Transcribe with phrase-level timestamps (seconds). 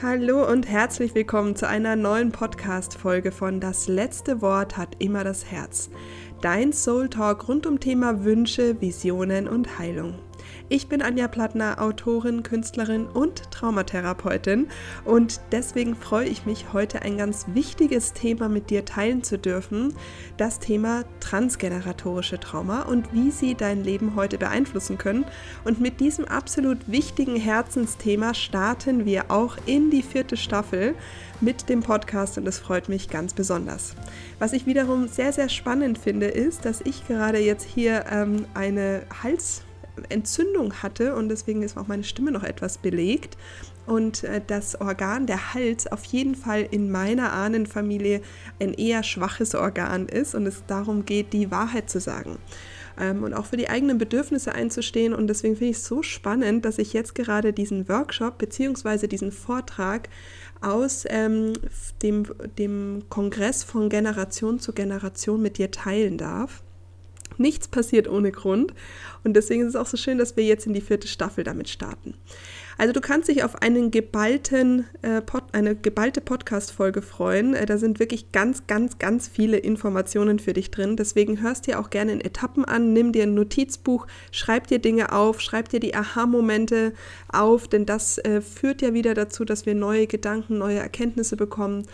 [0.00, 5.46] Hallo und herzlich willkommen zu einer neuen Podcast-Folge von Das letzte Wort hat immer das
[5.46, 5.90] Herz.
[6.40, 10.14] Dein Soul Talk rund um Thema Wünsche, Visionen und Heilung.
[10.68, 14.68] Ich bin Anja Plattner, Autorin, Künstlerin und Traumatherapeutin
[15.04, 19.94] und deswegen freue ich mich, heute ein ganz wichtiges Thema mit dir teilen zu dürfen,
[20.36, 25.24] das Thema transgeneratorische Trauma und wie sie dein Leben heute beeinflussen können.
[25.64, 30.94] Und mit diesem absolut wichtigen Herzensthema starten wir auch in die vierte Staffel
[31.40, 33.94] mit dem Podcast und es freut mich ganz besonders.
[34.38, 39.02] Was ich wiederum sehr, sehr spannend finde, ist, dass ich gerade jetzt hier ähm, eine
[39.22, 39.62] Hals-
[40.08, 43.36] Entzündung hatte und deswegen ist auch meine Stimme noch etwas belegt.
[43.86, 48.20] Und äh, das Organ, der Hals, auf jeden Fall in meiner Ahnenfamilie
[48.60, 52.38] ein eher schwaches Organ ist und es darum geht, die Wahrheit zu sagen
[52.98, 55.14] ähm, und auch für die eigenen Bedürfnisse einzustehen.
[55.14, 59.06] Und deswegen finde ich es so spannend, dass ich jetzt gerade diesen Workshop bzw.
[59.06, 60.08] diesen Vortrag
[60.60, 61.52] aus ähm,
[62.02, 62.26] dem,
[62.58, 66.62] dem Kongress von Generation zu Generation mit dir teilen darf.
[67.36, 68.74] Nichts passiert ohne Grund.
[69.24, 71.68] Und deswegen ist es auch so schön, dass wir jetzt in die vierte Staffel damit
[71.68, 72.14] starten.
[72.80, 77.54] Also du kannst dich auf einen geballten, äh, Pod, eine geballte Podcast-Folge freuen.
[77.54, 80.94] Äh, da sind wirklich ganz, ganz, ganz viele Informationen für dich drin.
[80.96, 85.12] Deswegen hörst dir auch gerne in Etappen an, nimm dir ein Notizbuch, schreib dir Dinge
[85.12, 86.92] auf, schreib dir die Aha-Momente
[87.28, 91.84] auf, denn das äh, führt ja wieder dazu, dass wir neue Gedanken, neue Erkenntnisse bekommen.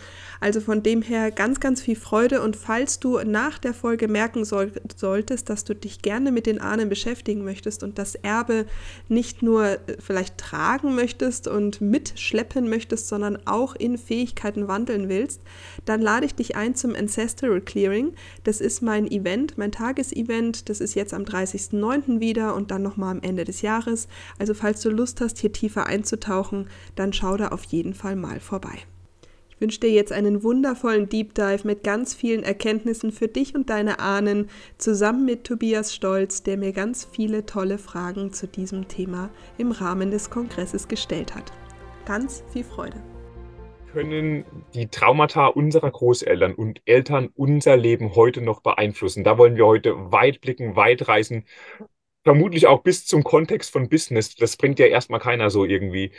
[0.45, 2.42] Also von dem her ganz, ganz viel Freude.
[2.42, 6.61] Und falls du nach der Folge merken soll, solltest, dass du dich gerne mit den
[6.61, 8.67] Ahnen beschäftigen möchtest und das Erbe
[9.09, 15.41] nicht nur äh, vielleicht tragen möchtest und mitschleppen möchtest, sondern auch in Fähigkeiten wandeln willst,
[15.87, 18.12] dann lade ich dich ein zum Ancestral Clearing.
[18.42, 20.69] Das ist mein Event, mein Tagesevent.
[20.69, 22.20] Das ist jetzt am 30.09.
[22.20, 24.09] wieder und dann nochmal am Ende des Jahres.
[24.39, 28.41] Also falls du Lust hast, hier tiefer einzutauchen, dann schau da auf jeden Fall mal
[28.41, 28.84] vorbei.
[29.55, 33.70] Ich wünsche dir jetzt einen wundervollen Deep Dive mit ganz vielen Erkenntnissen für dich und
[33.70, 39.31] deine Ahnen, zusammen mit Tobias Stolz, der mir ganz viele tolle Fragen zu diesem Thema
[39.56, 41.53] im Rahmen des Kongresses gestellt hat.
[42.04, 43.00] Ganz viel Freude.
[43.92, 44.44] Können
[44.75, 49.22] die Traumata unserer Großeltern und Eltern unser Leben heute noch beeinflussen?
[49.22, 51.44] Da wollen wir heute weit blicken, weit reisen,
[52.25, 54.34] vermutlich auch bis zum Kontext von Business.
[54.34, 56.10] Das bringt ja erstmal keiner so irgendwie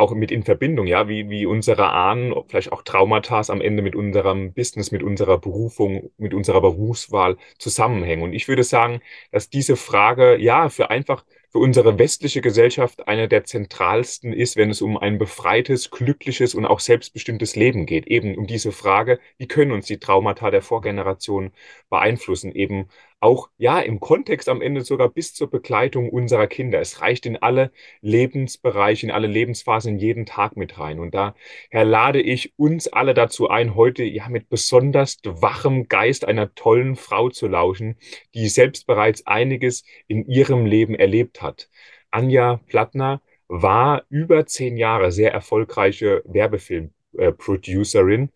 [0.00, 3.94] auch mit in Verbindung, ja, wie, wie unsere Ahnen, vielleicht auch Traumata am Ende mit
[3.94, 8.22] unserem Business, mit unserer Berufung, mit unserer Berufswahl zusammenhängen.
[8.24, 9.00] Und ich würde sagen,
[9.30, 14.70] dass diese Frage, ja, für einfach für unsere westliche Gesellschaft eine der zentralsten ist, wenn
[14.70, 18.06] es um ein befreites, glückliches und auch selbstbestimmtes Leben geht.
[18.06, 21.50] Eben um diese Frage, wie können uns die Traumata der Vorgeneration
[21.88, 22.52] beeinflussen?
[22.52, 22.88] Eben
[23.20, 26.80] auch, ja, im Kontext am Ende sogar bis zur Begleitung unserer Kinder.
[26.80, 27.70] Es reicht in alle
[28.00, 30.98] Lebensbereiche, in alle Lebensphasen, jeden Tag mit rein.
[30.98, 36.54] Und daher lade ich uns alle dazu ein, heute ja mit besonders wachem Geist einer
[36.54, 37.96] tollen Frau zu lauschen,
[38.34, 41.68] die selbst bereits einiges in ihrem Leben erlebt hat.
[42.10, 48.30] Anja Plattner war über zehn Jahre sehr erfolgreiche Werbefilm-Producerin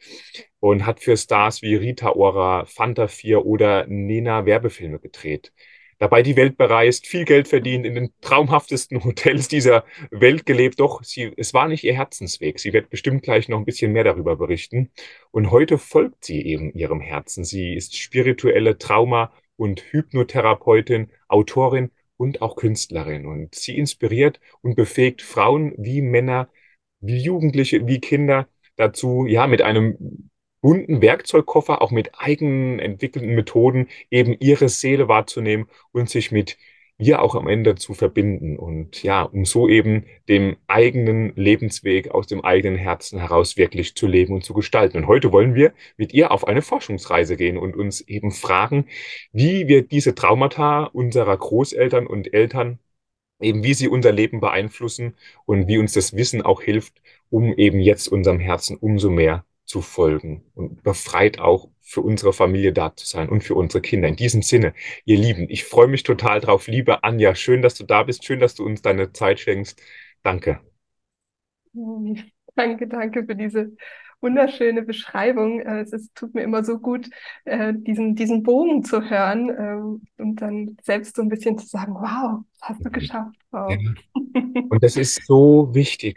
[0.65, 5.53] und hat für Stars wie Rita Ora, Fanta 4 oder Nena Werbefilme gedreht.
[5.99, 10.81] Dabei die Welt bereist, viel Geld verdient, in den traumhaftesten Hotels dieser Welt gelebt.
[10.81, 12.59] Doch sie, es war nicht ihr Herzensweg.
[12.59, 14.91] Sie wird bestimmt gleich noch ein bisschen mehr darüber berichten.
[15.33, 17.45] Und heute folgt sie eben ihrem Herzen.
[17.45, 23.27] Sie ist spirituelle Trauma- und Hypnotherapeutin, Autorin und auch Künstlerin.
[23.27, 26.49] Und sie inspiriert und befähigt Frauen wie Männer,
[27.01, 30.31] wie Jugendliche, wie Kinder dazu, ja, mit einem
[30.65, 36.57] bunten Werkzeugkoffer, auch mit eigen entwickelten Methoden, eben ihre Seele wahrzunehmen und sich mit
[36.97, 42.29] ihr auch am Ende zu verbinden und ja, um so eben dem eigenen Lebensweg aus
[42.29, 44.97] dem eigenen Herzen heraus wirklich zu leben und zu gestalten.
[44.97, 48.87] Und heute wollen wir mit ihr auf eine Forschungsreise gehen und uns eben fragen,
[49.33, 52.79] wie wir diese Traumata unserer Großeltern und Eltern
[53.41, 55.15] eben wie sie unser Leben beeinflussen
[55.45, 59.81] und wie uns das Wissen auch hilft, um eben jetzt unserem Herzen umso mehr zu
[59.81, 64.09] folgen und befreit auch für unsere Familie da zu sein und für unsere Kinder.
[64.09, 64.75] In diesem Sinne,
[65.05, 66.67] ihr Lieben, ich freue mich total drauf.
[66.67, 68.25] Liebe Anja, schön, dass du da bist.
[68.25, 69.81] Schön, dass du uns deine Zeit schenkst.
[70.23, 70.61] Danke.
[72.57, 73.73] Danke, danke für diese
[74.21, 75.61] wunderschöne Beschreibung.
[75.61, 77.11] Äh, es ist, tut mir immer so gut,
[77.45, 81.95] äh, diesen, diesen Bogen zu hören ähm, und dann selbst so ein bisschen zu sagen,
[81.95, 83.37] wow, das hast du geschafft.
[83.51, 83.73] Wow.
[83.73, 83.79] Ja.
[84.71, 86.17] Und das ist so wichtig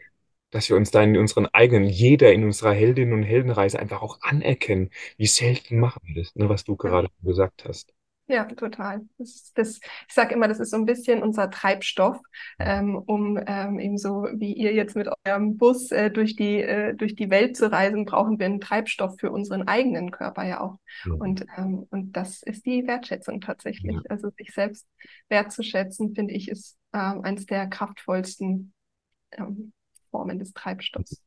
[0.52, 4.20] dass wir uns da in unseren eigenen, jeder in unserer Heldinnen- und Heldenreise einfach auch
[4.22, 4.90] anerkennen.
[5.18, 7.94] Wie selten machen wir das, ne, was du gerade gesagt hast.
[8.30, 9.08] Ja, total.
[9.18, 12.20] Das, das, ich sage immer, das ist so ein bisschen unser Treibstoff,
[12.60, 16.94] ähm, um ähm, eben so wie ihr jetzt mit eurem Bus äh, durch die äh,
[16.94, 20.76] durch die Welt zu reisen, brauchen wir einen Treibstoff für unseren eigenen Körper ja auch.
[21.06, 21.14] Ja.
[21.14, 23.96] Und ähm, und das ist die Wertschätzung tatsächlich.
[23.96, 24.02] Ja.
[24.10, 24.86] Also sich selbst
[25.30, 28.74] wertzuschätzen, finde ich, ist ähm, eines der kraftvollsten
[29.32, 29.72] ähm,
[30.12, 31.21] Formen des Treibstoffs.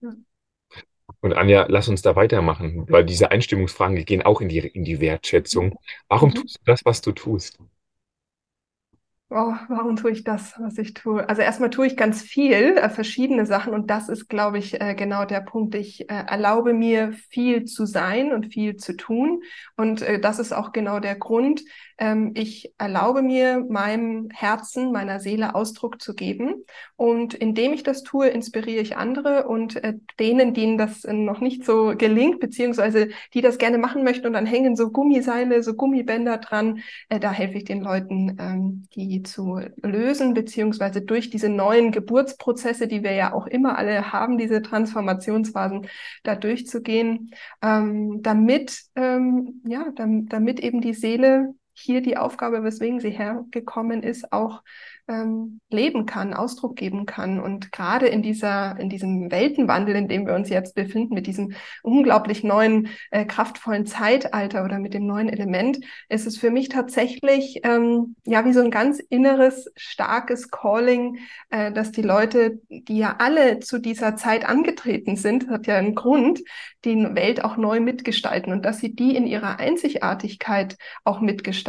[0.00, 0.12] Ja.
[1.20, 4.84] Und Anja, lass uns da weitermachen, weil diese Einstimmungsfragen, die gehen auch in die, in
[4.84, 5.78] die Wertschätzung.
[6.08, 6.34] Warum mhm.
[6.34, 7.58] tust du das, was du tust?
[9.30, 11.28] Oh, warum tue ich das, was ich tue?
[11.28, 14.94] Also erstmal tue ich ganz viel, äh, verschiedene Sachen und das ist, glaube ich, äh,
[14.94, 15.74] genau der Punkt.
[15.74, 19.42] Ich äh, erlaube mir viel zu sein und viel zu tun
[19.76, 21.60] und äh, das ist auch genau der Grund.
[21.98, 26.64] Ähm, ich erlaube mir meinem Herzen, meiner Seele Ausdruck zu geben
[26.96, 31.66] und indem ich das tue, inspiriere ich andere und äh, denen, denen das noch nicht
[31.66, 36.38] so gelingt, beziehungsweise die das gerne machen möchten und dann hängen so Gummiseile, so Gummibänder
[36.38, 36.80] dran,
[37.10, 42.88] äh, da helfe ich den Leuten, ähm, die zu lösen, beziehungsweise durch diese neuen Geburtsprozesse,
[42.88, 45.88] die wir ja auch immer alle haben, diese Transformationsphasen,
[46.22, 47.30] da durchzugehen,
[47.62, 54.32] ähm, damit, ähm, ja, damit eben die Seele hier die Aufgabe, weswegen sie hergekommen ist,
[54.32, 54.62] auch
[55.08, 57.40] ähm, leben kann, Ausdruck geben kann.
[57.40, 61.54] Und gerade in dieser, in diesem Weltenwandel, in dem wir uns jetzt befinden, mit diesem
[61.82, 65.78] unglaublich neuen, äh, kraftvollen Zeitalter oder mit dem neuen Element,
[66.08, 71.18] ist es für mich tatsächlich ähm, ja wie so ein ganz inneres, starkes Calling,
[71.50, 75.94] äh, dass die Leute, die ja alle zu dieser Zeit angetreten sind, hat ja einen
[75.94, 76.40] Grund,
[76.84, 81.67] die Welt auch neu mitgestalten und dass sie die in ihrer Einzigartigkeit auch mitgestalten,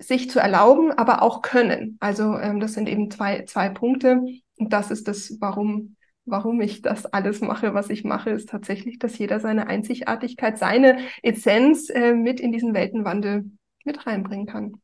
[0.00, 1.96] sich zu erlauben, aber auch können.
[2.00, 4.22] Also ähm, das sind eben zwei, zwei Punkte.
[4.58, 8.98] Und das ist das, warum, warum ich das alles mache, was ich mache, ist tatsächlich,
[8.98, 13.50] dass jeder seine Einzigartigkeit, seine Essenz äh, mit in diesen Weltenwandel
[13.84, 14.74] mit reinbringen kann.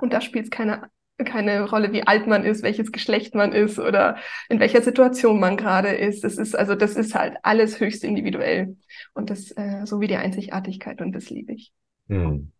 [0.00, 0.88] Und da spielt es keine,
[1.18, 4.16] keine Rolle, wie alt man ist, welches Geschlecht man ist oder
[4.48, 6.24] in welcher Situation man gerade ist.
[6.24, 8.76] Das ist also, das ist halt alles höchst individuell.
[9.14, 11.72] Und das, äh, so wie die Einzigartigkeit und das liebe ich.
[12.08, 12.52] Hm.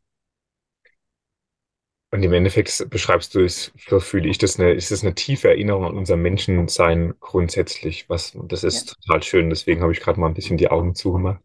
[2.10, 5.48] Und im Endeffekt beschreibst du es, so fühle ich das eine, ist das eine tiefe
[5.48, 8.08] Erinnerung an unser Menschensein grundsätzlich.
[8.08, 8.94] Was, das ist ja.
[9.02, 11.42] total schön, deswegen habe ich gerade mal ein bisschen die Augen zugemacht.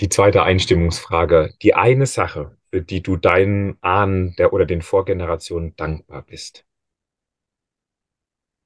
[0.00, 1.54] Die zweite Einstimmungsfrage.
[1.62, 6.64] Die eine Sache, für die du deinen Ahnen der, oder den Vorgenerationen dankbar bist.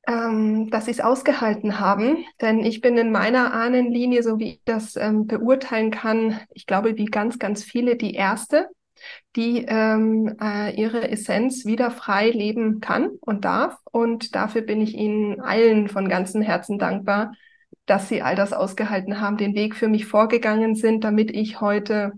[0.09, 2.25] Ähm, dass sie es ausgehalten haben.
[2.41, 6.97] Denn ich bin in meiner Ahnenlinie, so wie ich das ähm, beurteilen kann, ich glaube,
[6.97, 8.71] wie ganz, ganz viele, die erste,
[9.37, 13.77] die ähm, äh, ihre Essenz wieder frei leben kann und darf.
[13.91, 17.33] Und dafür bin ich Ihnen allen von ganzem Herzen dankbar,
[17.87, 22.13] dass Sie all das ausgehalten haben, den Weg für mich vorgegangen sind, damit ich heute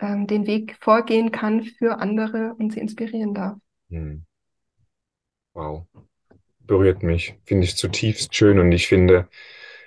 [0.00, 3.56] ähm, den Weg vorgehen kann für andere und sie inspirieren darf.
[3.90, 4.24] Hm.
[5.52, 5.86] Wow.
[6.60, 7.36] Berührt mich.
[7.44, 9.28] Finde ich zutiefst schön und ich finde,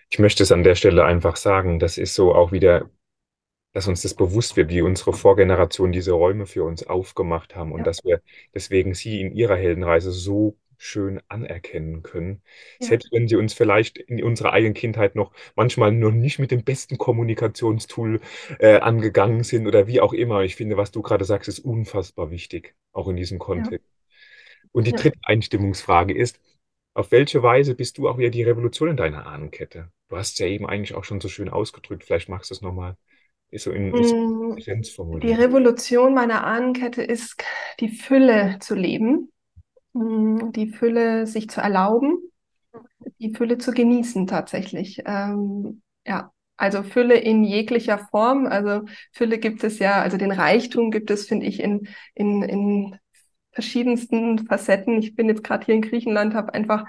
[0.09, 2.89] ich möchte es an der Stelle einfach sagen, das ist so auch wieder
[3.73, 7.79] dass uns das bewusst wird, wie unsere Vorgeneration diese Räume für uns aufgemacht haben und
[7.79, 7.85] ja.
[7.85, 8.21] dass wir
[8.53, 12.41] deswegen sie in ihrer Heldenreise so schön anerkennen können.
[12.79, 12.87] Ja.
[12.87, 16.63] Selbst wenn sie uns vielleicht in unserer eigenen Kindheit noch manchmal noch nicht mit dem
[16.63, 18.19] besten Kommunikationstool
[18.59, 20.41] äh, angegangen sind oder wie auch immer.
[20.41, 23.87] Ich finde, was du gerade sagst, ist unfassbar wichtig, auch in diesem Kontext.
[23.87, 24.69] Ja.
[24.71, 26.39] Und die dritte Einstimmungsfrage ist,
[26.93, 29.89] auf welche Weise bist du auch wieder die Revolution in deiner Ahnenkette?
[30.09, 32.03] Du hast es ja eben eigentlich auch schon so schön ausgedrückt.
[32.03, 32.97] Vielleicht magst du es nochmal
[33.53, 33.93] ist so in
[34.57, 35.23] Essenz mm, formuliert.
[35.23, 37.41] Die Revolution meiner Ahnenkette ist,
[37.79, 39.31] die Fülle zu leben,
[39.93, 42.17] mm, die Fülle sich zu erlauben,
[43.19, 45.03] die Fülle zu genießen tatsächlich.
[45.05, 48.47] Ähm, ja, also Fülle in jeglicher Form.
[48.47, 52.97] Also Fülle gibt es ja, also den Reichtum gibt es, finde ich, in, in, in
[53.53, 54.99] verschiedensten Facetten.
[54.99, 56.85] Ich bin jetzt gerade hier in Griechenland, habe einfach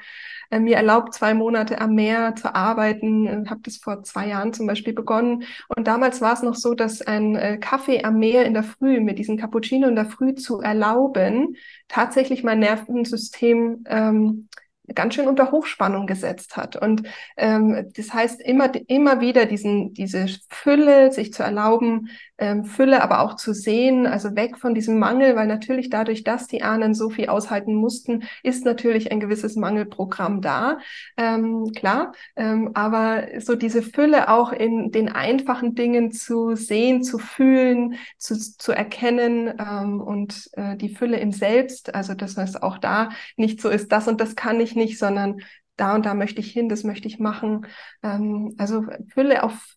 [0.50, 3.26] äh, mir erlaubt, zwei Monate am Meer zu arbeiten.
[3.26, 5.44] Äh, habe das vor zwei Jahren zum Beispiel begonnen.
[5.76, 9.00] Und damals war es noch so, dass ein äh, Kaffee am Meer in der Früh
[9.00, 11.56] mit diesem Cappuccino in der Früh zu erlauben,
[11.88, 14.48] tatsächlich mein Nervensystem ähm,
[14.92, 16.76] ganz schön unter Hochspannung gesetzt hat.
[16.76, 17.04] Und
[17.36, 23.20] ähm, das heißt, immer, immer wieder diesen, diese Fülle sich zu erlauben, ähm, Fülle aber
[23.20, 27.10] auch zu sehen, also weg von diesem Mangel, weil natürlich dadurch, dass die Ahnen so
[27.10, 30.78] viel aushalten mussten, ist natürlich ein gewisses Mangelprogramm da,
[31.16, 32.12] ähm, klar.
[32.36, 38.36] Ähm, aber so diese Fülle auch in den einfachen Dingen zu sehen, zu fühlen, zu,
[38.36, 43.60] zu erkennen ähm, und äh, die Fülle im Selbst, also dass es auch da nicht
[43.60, 45.40] so ist, das und das kann ich nicht, sondern
[45.76, 47.66] da und da möchte ich hin, das möchte ich machen.
[48.02, 49.76] Ähm, also Fülle auf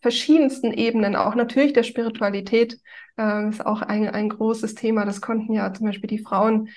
[0.00, 2.78] verschiedensten Ebenen, auch natürlich der Spiritualität,
[3.18, 5.04] äh, ist auch ein, ein großes Thema.
[5.04, 6.68] Das konnten ja zum Beispiel die Frauen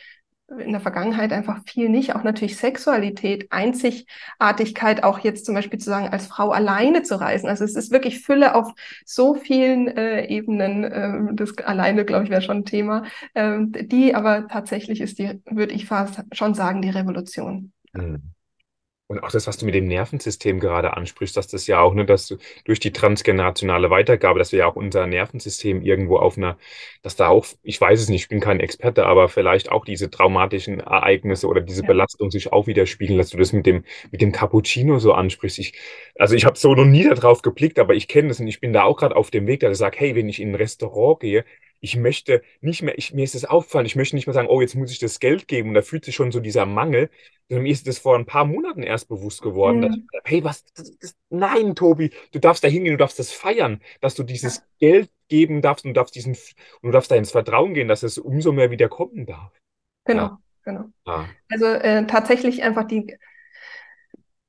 [0.59, 2.15] in der Vergangenheit einfach viel nicht.
[2.15, 7.49] Auch natürlich Sexualität, Einzigartigkeit, auch jetzt zum Beispiel zu sagen, als Frau alleine zu reisen.
[7.49, 8.71] Also es ist wirklich Fülle auf
[9.05, 10.89] so vielen äh, Ebenen.
[10.89, 13.03] Ähm, das alleine, glaube ich, wäre schon ein Thema.
[13.35, 17.73] Ähm, die aber tatsächlich ist die, würde ich fast schon sagen, die Revolution.
[17.91, 18.36] Mhm.
[19.09, 22.03] Und auch das, was du mit dem Nervensystem gerade ansprichst, dass das ja auch, ne,
[22.05, 22.35] dass du
[22.65, 26.57] durch die transgenerationale Weitergabe, dass wir ja auch unser Nervensystem irgendwo auf einer,
[27.03, 30.09] dass da auch, ich weiß es nicht, ich bin kein Experte, aber vielleicht auch diese
[30.09, 31.87] traumatischen Ereignisse oder diese ja.
[31.87, 35.59] Belastung sich auch widerspiegeln, dass du das mit dem, mit dem Cappuccino so ansprichst.
[35.59, 35.73] Ich,
[36.19, 38.73] also ich habe so noch nie darauf geblickt, aber ich kenne das und ich bin
[38.73, 41.21] da auch gerade auf dem Weg, dass ich sage, hey, wenn ich in ein Restaurant
[41.21, 41.45] gehe,
[41.79, 44.61] ich möchte nicht mehr, ich, mir ist es aufgefallen, ich möchte nicht mehr sagen, oh,
[44.61, 47.09] jetzt muss ich das Geld geben und da fühlt sich schon so dieser Mangel.
[47.49, 49.79] Und mir ist das vor ein paar Monaten erst bewusst geworden.
[49.79, 50.07] Mhm.
[50.11, 50.65] Ich, hey, was?
[50.73, 54.57] Das, das, nein, Tobi, du darfst da hingehen, du darfst das feiern, dass du dieses
[54.57, 54.63] ja.
[54.79, 58.03] Geld geben darfst und du darfst diesen und du darfst da ins Vertrauen gehen, dass
[58.03, 59.51] es umso mehr wieder kommen darf.
[60.05, 60.39] Genau, ja.
[60.63, 60.85] genau.
[61.05, 61.29] Ja.
[61.49, 63.17] Also äh, tatsächlich einfach die,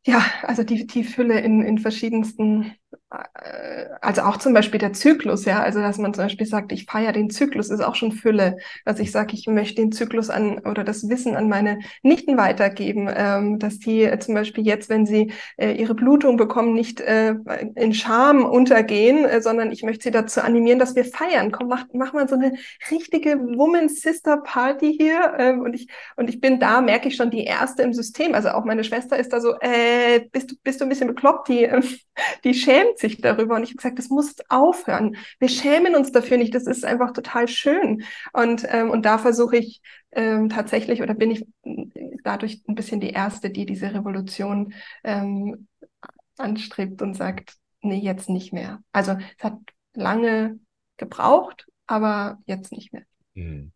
[0.06, 2.74] ja, also die, die Fülle in, in verschiedensten
[3.10, 7.12] also auch zum Beispiel der Zyklus, ja, also dass man zum Beispiel sagt, ich feiere
[7.12, 8.58] den Zyklus, ist auch schon Fülle.
[8.84, 13.08] Dass ich sage, ich möchte den Zyklus an oder das Wissen an meine Nichten weitergeben,
[13.10, 17.34] ähm, dass die äh, zum Beispiel jetzt, wenn sie äh, ihre Blutung bekommen, nicht äh,
[17.76, 21.50] in Scham untergehen, äh, sondern ich möchte sie dazu animieren, dass wir feiern.
[21.50, 22.52] Komm, mach, mach mal so eine
[22.90, 25.34] richtige Woman Sister Party hier.
[25.38, 28.34] Ähm, und ich und ich bin da, merke ich schon die erste im System.
[28.34, 31.48] Also auch meine Schwester ist da so, äh, bist du bist du ein bisschen bekloppt,
[31.48, 31.80] die äh,
[32.44, 33.56] die schämt sich darüber.
[33.56, 35.16] Und ich habe gesagt, das muss aufhören.
[35.38, 36.54] Wir schämen uns dafür nicht.
[36.54, 38.02] Das ist einfach total schön.
[38.32, 39.80] Und, ähm, und da versuche ich
[40.12, 41.46] ähm, tatsächlich oder bin ich
[42.24, 44.74] dadurch ein bisschen die Erste, die diese Revolution
[45.04, 45.68] ähm,
[46.36, 48.82] anstrebt und sagt, nee, jetzt nicht mehr.
[48.92, 49.58] Also es hat
[49.94, 50.58] lange
[50.96, 53.02] gebraucht, aber jetzt nicht mehr.
[53.34, 53.72] Mhm.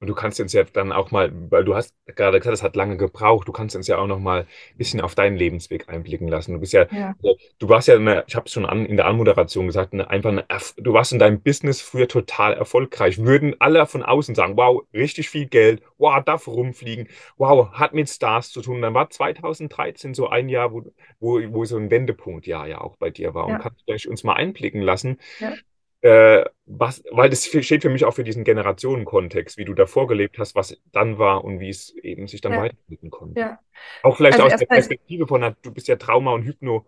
[0.00, 2.76] Und du kannst uns ja dann auch mal, weil du hast gerade gesagt, es hat
[2.76, 6.28] lange gebraucht, du kannst uns ja auch noch mal ein bisschen auf deinen Lebensweg einblicken
[6.28, 6.52] lassen.
[6.52, 7.14] Du bist ja, ja.
[7.58, 10.30] du warst ja, eine, ich habe es schon an, in der Anmoderation gesagt, eine, einfach
[10.30, 10.44] eine,
[10.76, 13.18] du warst in deinem Business früher total erfolgreich.
[13.18, 18.08] Würden alle von außen sagen, wow, richtig viel Geld, wow, darf rumfliegen, wow, hat mit
[18.08, 18.80] Stars zu tun.
[18.80, 20.84] Dann war 2013 so ein Jahr, wo,
[21.18, 23.48] wo, wo so ein Wendepunktjahr ja auch bei dir war.
[23.48, 23.56] Ja.
[23.56, 25.54] Und kannst du uns mal einblicken lassen, ja.
[26.00, 30.38] Äh, was, weil das steht für mich auch für diesen Generationenkontext, wie du davor gelebt
[30.38, 32.60] hast, was dann war und wie es eben sich dann ja.
[32.60, 33.40] weiterentwickeln konnte.
[33.40, 33.58] Ja.
[34.02, 36.86] Auch vielleicht also aus der Perspektive von, du bist ja Trauma- und Hypno,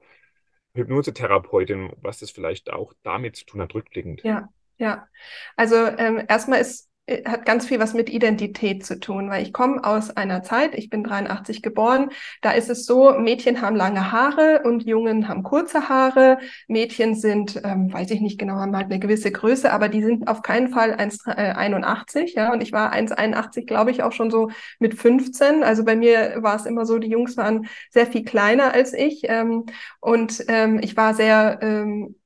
[0.75, 4.23] Hypnosetherapeutin, was das vielleicht auch damit zu tun hat, rückblickend.
[4.23, 4.49] Ja,
[4.79, 5.09] ja.
[5.57, 6.90] Also ähm, erstmal ist
[7.25, 10.91] hat ganz viel was mit Identität zu tun, weil ich komme aus einer Zeit, ich
[10.91, 12.11] bin 83 geboren,
[12.43, 16.39] da ist es so, Mädchen haben lange Haare und Jungen haben kurze Haare.
[16.69, 20.29] Mädchen sind, ähm, weiß ich nicht genau, haben halt eine gewisse Größe, aber die sind
[20.29, 24.51] auf keinen Fall 1,81, äh, ja, und ich war 1,81, glaube ich, auch schon so
[24.79, 25.63] mit 15.
[25.65, 29.23] Also bei mir war es immer so, die Jungs waren sehr viel kleiner als ich
[29.25, 29.67] ähm,
[30.01, 32.17] und ähm, ich war sehr, ähm,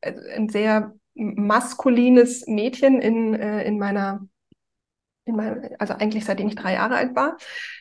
[0.00, 4.26] äh, ein sehr maskulines Mädchen in, äh, in meiner
[5.26, 7.36] mein, also eigentlich seitdem ich drei Jahre alt war.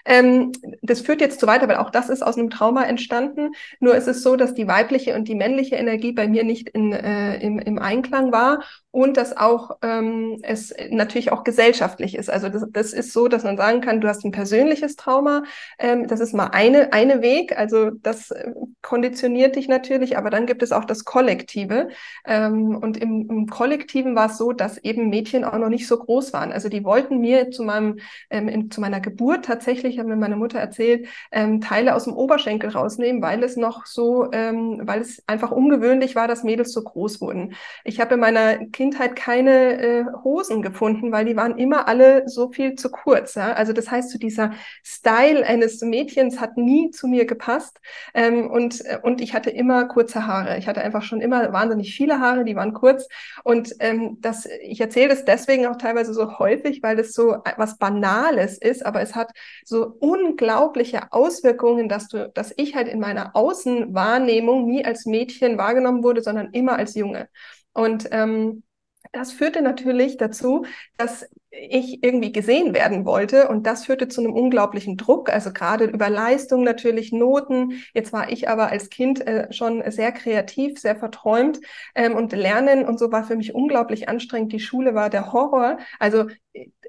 [0.05, 3.53] Ähm, das führt jetzt zu weiter, weil auch das ist aus einem Trauma entstanden.
[3.79, 6.93] Nur ist es so, dass die weibliche und die männliche Energie bei mir nicht in,
[6.93, 12.29] äh, im, im Einklang war und dass auch ähm, es natürlich auch gesellschaftlich ist.
[12.29, 15.43] Also das, das ist so, dass man sagen kann, du hast ein persönliches Trauma.
[15.79, 17.57] Ähm, das ist mal eine, eine Weg.
[17.57, 21.87] Also das äh, konditioniert dich natürlich, aber dann gibt es auch das Kollektive.
[22.25, 25.97] Ähm, und im, im Kollektiven war es so, dass eben Mädchen auch noch nicht so
[25.97, 26.51] groß waren.
[26.51, 30.35] Also die wollten mir zu meinem, ähm, in, zu meiner Geburt tatsächlich, hat mir meine
[30.35, 35.23] Mutter erzählt, ähm, Teile aus dem Oberschenkel rausnehmen, weil es noch so, ähm, weil es
[35.27, 37.53] einfach ungewöhnlich war, dass Mädels so groß wurden.
[37.85, 42.51] Ich habe in meiner Kindheit keine äh, Hosen gefunden, weil die waren immer alle so
[42.51, 43.35] viel zu kurz.
[43.35, 43.53] Ja?
[43.53, 47.79] Also das heißt, so dieser Style eines Mädchens hat nie zu mir gepasst.
[48.15, 50.57] Ähm, und, äh, und ich hatte immer kurze Haare.
[50.57, 53.07] Ich hatte einfach schon immer wahnsinnig viele Haare, die waren kurz.
[53.43, 57.77] Und ähm, das, ich erzähle das deswegen auch teilweise so häufig, weil es so was
[57.77, 59.29] Banales ist, aber es hat
[59.63, 66.03] so unglaubliche Auswirkungen, dass du, dass ich halt in meiner Außenwahrnehmung nie als Mädchen wahrgenommen
[66.03, 67.29] wurde, sondern immer als Junge.
[67.73, 68.63] Und ähm,
[69.11, 70.65] das führte natürlich dazu,
[70.97, 73.49] dass ich irgendwie gesehen werden wollte.
[73.49, 77.83] Und das führte zu einem unglaublichen Druck, also gerade über Leistung natürlich, Noten.
[77.93, 81.59] Jetzt war ich aber als Kind äh, schon sehr kreativ, sehr verträumt
[81.93, 84.53] ähm, und Lernen und so war für mich unglaublich anstrengend.
[84.53, 85.77] Die Schule war der Horror.
[85.99, 86.27] Also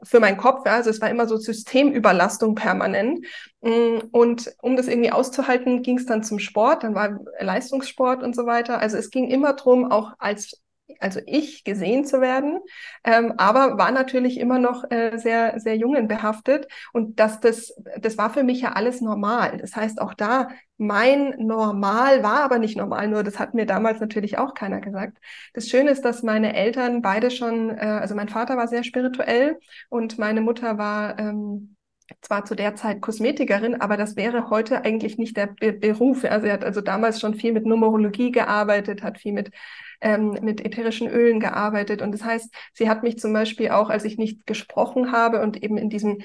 [0.05, 3.27] für meinen Kopf, ja, also es war immer so Systemüberlastung permanent.
[3.63, 8.37] Mm, und um das irgendwie auszuhalten, ging es dann zum Sport, dann war Leistungssport und
[8.37, 8.79] so weiter.
[8.79, 10.63] Also es ging immer drum, auch als
[10.99, 12.61] also ich gesehen zu werden,
[13.05, 16.67] ähm, aber war natürlich immer noch äh, sehr, sehr jungenbehaftet.
[16.93, 19.59] Und dass das, das war für mich ja alles normal.
[19.59, 20.49] Das heißt, auch da,
[20.79, 25.19] mein Normal war aber nicht normal, nur das hat mir damals natürlich auch keiner gesagt.
[25.55, 29.59] Das Schöne ist, dass meine Eltern beide schon, äh, also mein Vater war sehr spirituell
[29.89, 31.77] und meine Mutter war ähm,
[32.21, 36.25] zwar zu der Zeit Kosmetikerin, aber das wäre heute eigentlich nicht der Be Beruf.
[36.25, 39.51] Also sie hat also damals schon viel mit Numerologie gearbeitet, hat viel mit
[40.03, 42.03] ähm, mit ätherischen Ölen gearbeitet.
[42.03, 45.63] Und das heißt, sie hat mich zum Beispiel auch, als ich nicht gesprochen habe und
[45.63, 46.19] eben in diesem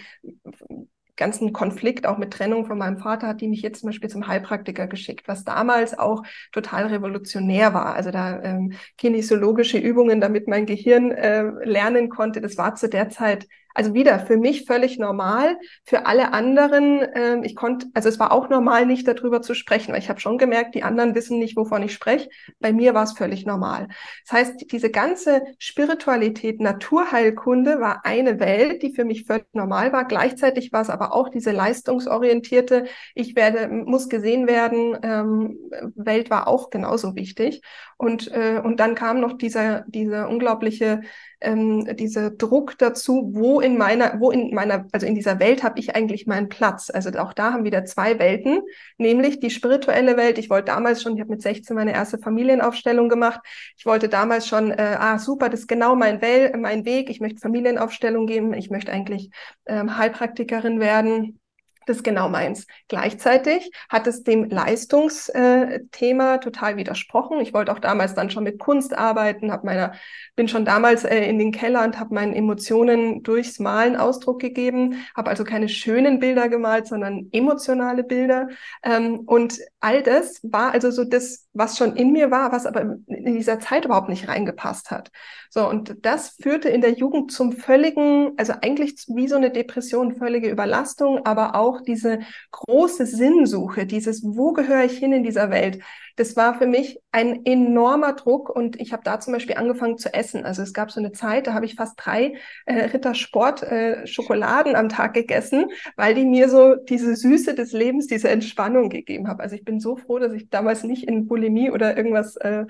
[1.17, 4.27] ganzen Konflikt auch mit Trennung von meinem Vater hat die mich jetzt zum Beispiel zum
[4.27, 7.95] Heilpraktiker geschickt, was damals auch total revolutionär war.
[7.95, 13.09] Also da ähm, kinesiologische Übungen, damit mein Gehirn äh, lernen konnte, das war zu der
[13.09, 18.17] Zeit also wieder für mich völlig normal, für alle anderen, äh, ich konnte, also es
[18.17, 21.37] war auch normal, nicht darüber zu sprechen, weil ich habe schon gemerkt, die anderen wissen
[21.37, 22.27] nicht, wovon ich spreche.
[22.59, 23.87] Bei mir war es völlig normal.
[24.25, 30.05] Das heißt, diese ganze Spiritualität, Naturheilkunde war eine Welt, die für mich völlig normal war.
[30.05, 35.59] Gleichzeitig war es aber auch diese leistungsorientierte, ich werde, muss gesehen werden, ähm,
[35.93, 37.61] Welt war auch genauso wichtig.
[37.97, 41.01] Und, äh, und dann kam noch dieser, dieser unglaubliche
[41.39, 45.79] ähm, dieser Druck dazu, wo in meiner, wo in meiner, also in dieser Welt habe
[45.79, 46.89] ich eigentlich meinen Platz.
[46.89, 48.61] Also auch da haben wieder zwei Welten,
[48.97, 50.37] nämlich die spirituelle Welt.
[50.37, 53.41] Ich wollte damals schon, ich habe mit 16 meine erste Familienaufstellung gemacht.
[53.77, 57.09] Ich wollte damals schon, äh, ah super, das ist genau mein, Wel mein Weg.
[57.09, 58.53] Ich möchte Familienaufstellung geben.
[58.53, 59.29] Ich möchte eigentlich
[59.67, 61.39] ähm, Heilpraktikerin werden.
[61.87, 62.67] Das ist genau meins.
[62.89, 67.39] Gleichzeitig hat es dem Leistungsthema äh, total widersprochen.
[67.39, 69.93] Ich wollte auch damals dann schon mit Kunst arbeiten, habe meiner,
[70.35, 75.05] bin schon damals äh, in den Keller und habe meinen Emotionen durchs Malen Ausdruck gegeben,
[75.15, 78.49] habe also keine schönen Bilder gemalt, sondern emotionale Bilder.
[78.83, 82.97] Ähm, und all das war also so das, was schon in mir war, was aber
[83.07, 85.09] in dieser Zeit überhaupt nicht reingepasst hat.
[85.49, 90.17] So, und das führte in der Jugend zum völligen, also eigentlich wie so eine Depression,
[90.17, 92.19] völlige Überlastung, aber auch auch diese
[92.51, 95.79] große Sinnsuche, dieses, wo gehöre ich hin in dieser Welt,
[96.17, 100.13] das war für mich ein enormer Druck und ich habe da zum Beispiel angefangen zu
[100.13, 100.45] essen.
[100.45, 104.75] Also es gab so eine Zeit, da habe ich fast drei äh, Rittersport äh, Schokoladen
[104.75, 109.39] am Tag gegessen, weil die mir so diese Süße des Lebens, diese Entspannung gegeben haben.
[109.39, 112.65] Also ich bin so froh, dass ich damals nicht in Bulimie oder irgendwas äh,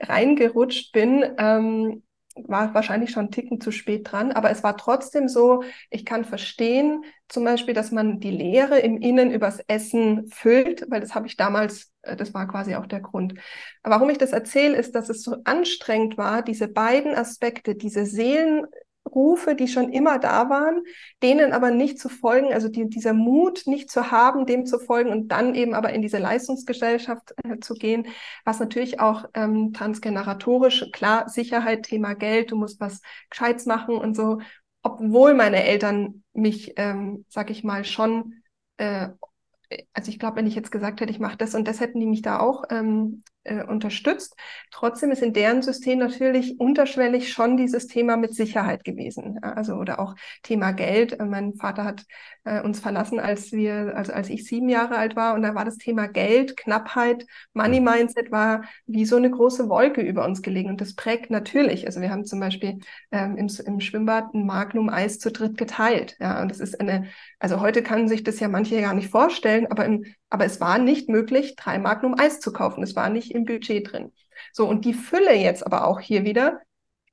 [0.00, 1.24] reingerutscht bin.
[1.38, 2.02] Ähm,
[2.36, 6.24] war wahrscheinlich schon einen Ticken zu spät dran, aber es war trotzdem so, ich kann
[6.24, 11.26] verstehen, zum Beispiel, dass man die Leere im Innen übers Essen füllt, weil das habe
[11.26, 13.34] ich damals, äh, das war quasi auch der Grund.
[13.82, 18.66] warum ich das erzähle, ist, dass es so anstrengend war, diese beiden Aspekte, diese Seelen,
[19.06, 20.82] Rufe, die schon immer da waren,
[21.22, 25.10] denen aber nicht zu folgen, also die, dieser Mut nicht zu haben, dem zu folgen
[25.10, 28.06] und dann eben aber in diese Leistungsgesellschaft äh, zu gehen,
[28.44, 34.16] was natürlich auch ähm, transgeneratorisch, klar, Sicherheit, Thema Geld, du musst was Gescheites machen und
[34.16, 34.40] so,
[34.82, 38.42] obwohl meine Eltern mich, ähm, sag ich mal, schon
[38.78, 39.10] äh,
[39.92, 42.06] also ich glaube, wenn ich jetzt gesagt hätte, ich mache das und das, hätten die
[42.06, 44.36] mich da auch ähm, äh, unterstützt.
[44.70, 49.38] Trotzdem ist in deren System natürlich unterschwellig schon dieses Thema mit Sicherheit gewesen.
[49.42, 51.18] Also oder auch Thema Geld.
[51.18, 52.04] Äh, mein Vater hat
[52.44, 55.64] äh, uns verlassen, als wir, also als ich sieben Jahre alt war, und da war
[55.64, 57.86] das Thema Geld, Knappheit, Money mhm.
[57.86, 60.70] Mindset war wie so eine große Wolke über uns gelegen.
[60.70, 61.86] Und das prägt natürlich.
[61.86, 62.78] Also wir haben zum Beispiel
[63.10, 66.16] ähm, im, im Schwimmbad ein Magnum Eis zu dritt geteilt.
[66.20, 67.06] Ja, und das ist eine,
[67.38, 70.78] also heute kann sich das ja manche gar nicht vorstellen, aber im aber es war
[70.78, 72.82] nicht möglich, drei Magnum Eis zu kaufen.
[72.82, 74.12] Es war nicht im Budget drin.
[74.52, 76.60] So, und die Fülle jetzt aber auch hier wieder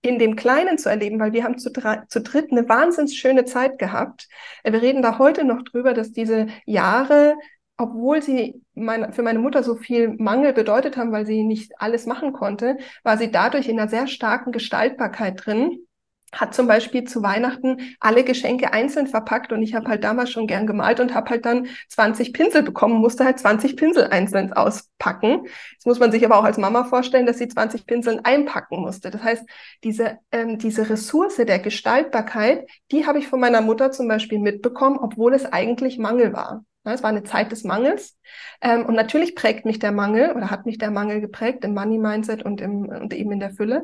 [0.01, 3.79] in dem Kleinen zu erleben, weil wir haben zu, zu dritt eine wahnsinns schöne Zeit
[3.79, 4.27] gehabt.
[4.63, 7.35] Äh, wir reden da heute noch drüber, dass diese Jahre,
[7.77, 12.05] obwohl sie meine, für meine Mutter so viel Mangel bedeutet haben, weil sie nicht alles
[12.05, 15.85] machen konnte, war sie dadurch in einer sehr starken Gestaltbarkeit drin
[16.31, 20.47] hat zum Beispiel zu Weihnachten alle Geschenke einzeln verpackt und ich habe halt damals schon
[20.47, 25.47] gern gemalt und habe halt dann 20 Pinsel bekommen, musste halt 20 Pinsel einzeln auspacken.
[25.73, 29.09] Jetzt muss man sich aber auch als Mama vorstellen, dass sie 20 Pinseln einpacken musste.
[29.11, 29.43] Das heißt,
[29.83, 34.97] diese, ähm, diese Ressource der Gestaltbarkeit, die habe ich von meiner Mutter zum Beispiel mitbekommen,
[34.99, 36.63] obwohl es eigentlich Mangel war.
[36.83, 38.17] Es war eine Zeit des Mangels.
[38.61, 41.99] Ähm, und natürlich prägt mich der Mangel oder hat mich der Mangel geprägt im Money
[41.99, 43.83] Mindset und, im, und eben in der Fülle.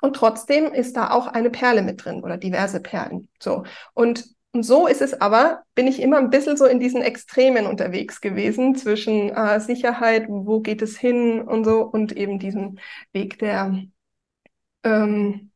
[0.00, 3.28] Und trotzdem ist da auch eine Perle mit drin oder diverse Perlen.
[3.40, 3.64] So.
[3.94, 7.66] Und, und so ist es aber, bin ich immer ein bisschen so in diesen Extremen
[7.66, 12.78] unterwegs gewesen zwischen äh, Sicherheit, wo geht es hin und so und eben diesem
[13.12, 13.82] Weg der,
[14.84, 15.47] ähm,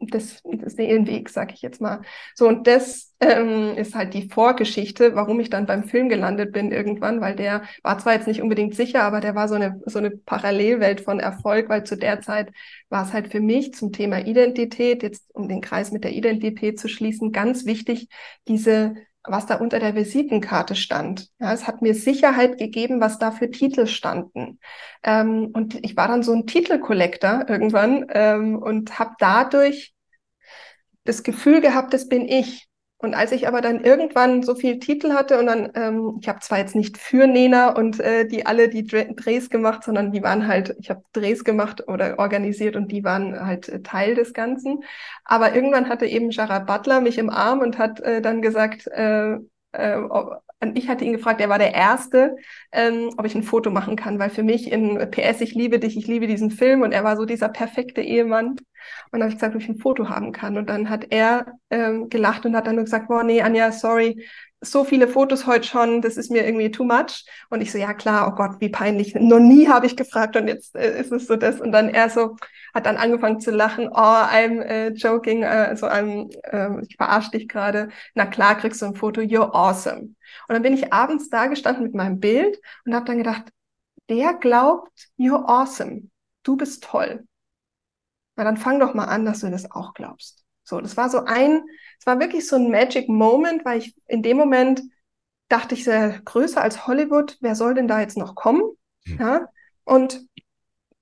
[0.00, 2.02] des, des Seelenwegs, sag ich jetzt mal.
[2.34, 6.72] So, und das ähm, ist halt die Vorgeschichte, warum ich dann beim Film gelandet bin
[6.72, 9.98] irgendwann, weil der war zwar jetzt nicht unbedingt sicher, aber der war so eine, so
[9.98, 12.50] eine Parallelwelt von Erfolg, weil zu der Zeit
[12.88, 16.78] war es halt für mich zum Thema Identität, jetzt um den Kreis mit der Identität
[16.78, 18.08] zu schließen, ganz wichtig,
[18.48, 18.94] diese
[19.28, 21.28] was da unter der Visitenkarte stand.
[21.38, 24.58] Ja, es hat mir Sicherheit gegeben, was da für Titel standen.
[25.02, 29.94] Ähm, und ich war dann so ein Titelkollektor irgendwann ähm, und habe dadurch
[31.04, 32.66] das Gefühl gehabt, das bin ich.
[32.98, 36.40] Und als ich aber dann irgendwann so viel Titel hatte und dann, ähm, ich habe
[36.40, 40.48] zwar jetzt nicht für Nena und äh, die alle die Drehs gemacht, sondern die waren
[40.48, 44.82] halt, ich habe Drehs gemacht oder organisiert und die waren halt äh, Teil des Ganzen.
[45.24, 49.34] Aber irgendwann hatte eben Jara Butler mich im Arm und hat äh, dann gesagt, äh,
[49.72, 50.00] äh,
[50.74, 52.36] ich hatte ihn gefragt, er war der Erste,
[52.72, 55.96] ähm, ob ich ein Foto machen kann, weil für mich in PS, ich liebe dich,
[55.96, 58.56] ich liebe diesen Film und er war so dieser perfekte Ehemann.
[59.10, 60.56] Und dann habe ich gesagt, ob ich ein Foto haben kann.
[60.56, 64.26] Und dann hat er ähm, gelacht und hat dann nur gesagt, boah, nee, Anja, sorry,
[64.60, 67.24] so viele Fotos heute schon, das ist mir irgendwie too much.
[67.50, 69.14] Und ich so, ja klar, oh Gott, wie peinlich.
[69.14, 71.60] Noch nie habe ich gefragt und jetzt äh, ist es so das.
[71.60, 72.36] Und dann er so,
[72.74, 77.32] hat dann angefangen zu lachen, oh, I'm äh, joking, äh, so I'm, äh, ich verarsche
[77.32, 77.88] dich gerade.
[78.14, 80.00] Na klar, kriegst du ein Foto, you're awesome.
[80.00, 80.16] Und
[80.48, 83.44] dann bin ich abends da gestanden mit meinem Bild und habe dann gedacht,
[84.08, 86.10] der glaubt, you're awesome.
[86.42, 87.24] Du bist toll.
[88.36, 90.44] Na dann fang doch mal an, dass du das auch glaubst.
[90.62, 91.62] So, das war so ein,
[91.98, 94.82] es war wirklich so ein Magic Moment, weil ich in dem Moment
[95.48, 98.62] dachte ich sehr größer als Hollywood, wer soll denn da jetzt noch kommen?
[99.06, 99.18] Hm.
[99.18, 99.48] Ja,
[99.84, 100.20] und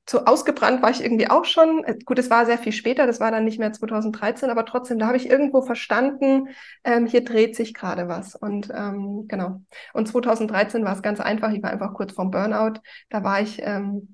[0.08, 1.82] so ausgebrannt war ich irgendwie auch schon.
[2.04, 5.06] Gut, es war sehr viel später, das war dann nicht mehr 2013, aber trotzdem, da
[5.06, 6.48] habe ich irgendwo verstanden,
[6.84, 8.34] ähm, hier dreht sich gerade was.
[8.34, 9.62] Und ähm, genau.
[9.94, 12.80] Und 2013 war es ganz einfach, ich war einfach kurz vorm Burnout.
[13.08, 14.13] Da war ich ähm,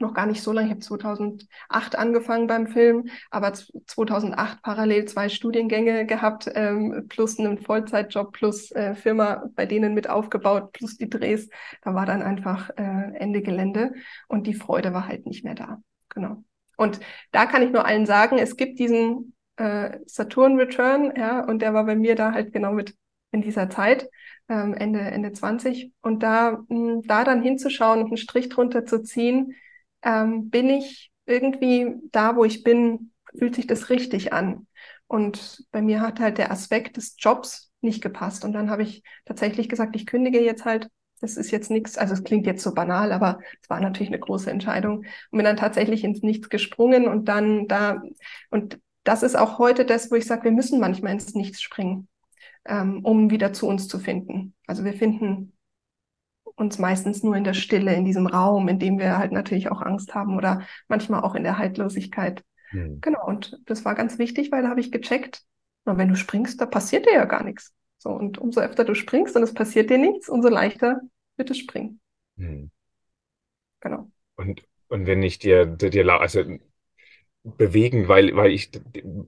[0.00, 0.66] noch gar nicht so lange.
[0.68, 7.58] Ich habe 2008 angefangen beim Film, aber 2008 parallel zwei Studiengänge gehabt, ähm, plus einen
[7.58, 11.48] Vollzeitjob, plus äh, Firma bei denen mit aufgebaut, plus die Drehs.
[11.82, 13.92] Da war dann einfach äh, Ende Gelände
[14.28, 15.82] und die Freude war halt nicht mehr da.
[16.08, 16.42] Genau.
[16.76, 21.60] Und da kann ich nur allen sagen, es gibt diesen äh, Saturn Return, ja, und
[21.60, 22.94] der war bei mir da halt genau mit
[23.32, 24.08] in dieser Zeit,
[24.48, 25.92] ähm, Ende, Ende 20.
[26.02, 29.54] Und da, mh, da dann hinzuschauen und einen Strich drunter zu ziehen,
[30.02, 34.66] ähm, bin ich irgendwie da, wo ich bin, fühlt sich das richtig an.
[35.06, 38.44] Und bei mir hat halt der Aspekt des Jobs nicht gepasst.
[38.44, 40.88] Und dann habe ich tatsächlich gesagt, ich kündige jetzt halt.
[41.20, 44.20] Das ist jetzt nichts, also es klingt jetzt so banal, aber es war natürlich eine
[44.20, 44.98] große Entscheidung.
[44.98, 48.02] Und bin dann tatsächlich ins Nichts gesprungen und dann da,
[48.48, 52.08] und das ist auch heute das, wo ich sage, wir müssen manchmal ins Nichts springen,
[52.64, 54.54] ähm, um wieder zu uns zu finden.
[54.66, 55.52] Also wir finden
[56.60, 59.82] uns meistens nur in der Stille, in diesem Raum, in dem wir halt natürlich auch
[59.82, 62.44] Angst haben oder manchmal auch in der Haltlosigkeit.
[62.72, 63.00] Mhm.
[63.00, 65.42] Genau, und das war ganz wichtig, weil da habe ich gecheckt,
[65.84, 67.72] na, wenn du springst, da passiert dir ja gar nichts.
[67.98, 71.00] So, und umso öfter du springst und es passiert dir nichts, umso leichter
[71.36, 72.00] wird es springen.
[72.36, 72.70] Mhm.
[73.80, 74.10] Genau.
[74.36, 76.44] Und, und wenn ich dir, dir, also
[77.42, 78.70] bewegend, weil, weil ich,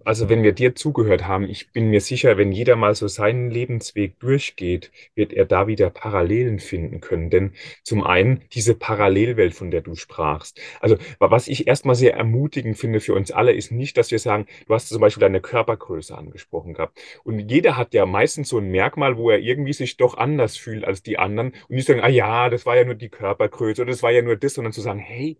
[0.05, 3.51] also wenn wir dir zugehört haben, ich bin mir sicher, wenn jeder mal so seinen
[3.51, 7.31] Lebensweg durchgeht, wird er da wieder Parallelen finden können.
[7.31, 10.61] Denn zum einen diese Parallelwelt, von der du sprachst.
[10.81, 14.47] Also was ich erstmal sehr ermutigend finde für uns alle, ist nicht, dass wir sagen,
[14.67, 16.99] du hast zum Beispiel deine Körpergröße angesprochen gehabt.
[17.25, 20.85] Und jeder hat ja meistens so ein Merkmal, wo er irgendwie sich doch anders fühlt
[20.85, 21.53] als die anderen.
[21.69, 24.21] Und nicht sagen, ah ja, das war ja nur die Körpergröße oder das war ja
[24.21, 25.39] nur das, sondern zu sagen, hey,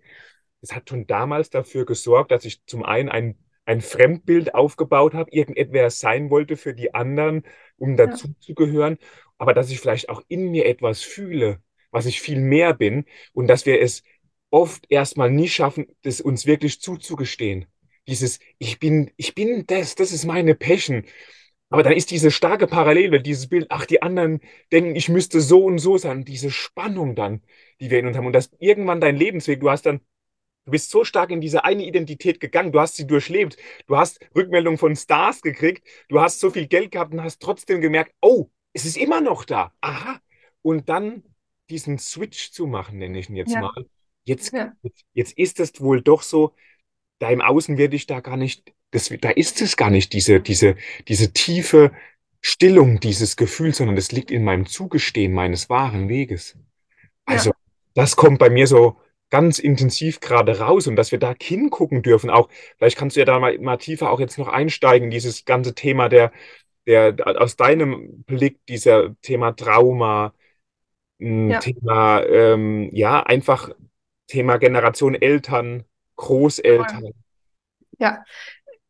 [0.63, 5.31] es hat schon damals dafür gesorgt, dass ich zum einen ein, ein Fremdbild aufgebaut habe,
[5.31, 7.43] irgendetwer sein wollte für die anderen,
[7.77, 8.35] um dazu ja.
[8.41, 8.99] zu gehören,
[9.39, 13.49] aber dass ich vielleicht auch in mir etwas fühle, was ich viel mehr bin und
[13.49, 14.03] dass wir es
[14.51, 17.67] oft erstmal nie schaffen, das uns wirklich zuzugestehen.
[18.07, 21.05] Dieses, ich bin, ich bin das, das ist meine Passion.
[21.71, 25.65] Aber dann ist diese starke Parallele, dieses Bild, ach, die anderen denken, ich müsste so
[25.65, 27.43] und so sein, diese Spannung dann,
[27.81, 28.27] die wir in uns haben.
[28.27, 30.01] Und das irgendwann dein Lebensweg, du hast dann
[30.65, 33.57] Du bist so stark in diese eine Identität gegangen, du hast sie durchlebt,
[33.89, 37.81] du hast Rückmeldungen von Stars gekriegt, du hast so viel Geld gehabt und hast trotzdem
[37.81, 39.73] gemerkt, oh, es ist immer noch da.
[39.81, 40.21] Aha.
[40.63, 41.25] Und dann
[41.69, 43.61] diesen Switch zu machen, nenne ich ihn jetzt ja.
[43.61, 43.87] mal.
[44.25, 44.73] Jetzt, ja.
[45.15, 46.55] jetzt, ist es wohl doch so,
[47.19, 50.41] da im Außen werde ich da gar nicht, das, da ist es gar nicht, diese,
[50.41, 50.77] diese,
[51.09, 51.93] diese tiefe
[52.41, 56.57] Stillung dieses Gefühls, sondern das liegt in meinem Zugestehen meines wahren Weges.
[57.25, 57.57] Also, ja.
[57.95, 59.01] das kommt bei mir so
[59.33, 62.29] ganz intensiv gerade raus und dass wir da hingucken dürfen.
[62.29, 65.75] Auch, vielleicht kannst du ja da mal, mal tiefer auch jetzt noch einsteigen, dieses ganze
[65.75, 66.33] Thema der,
[66.87, 70.35] der, aus deinem Blick, dieser Thema Trauma,
[71.19, 71.61] ja.
[71.61, 73.71] Thema, ähm, ja, einfach
[74.27, 75.85] Thema Generation Eltern,
[76.17, 77.13] Großeltern.
[77.99, 78.23] Ja,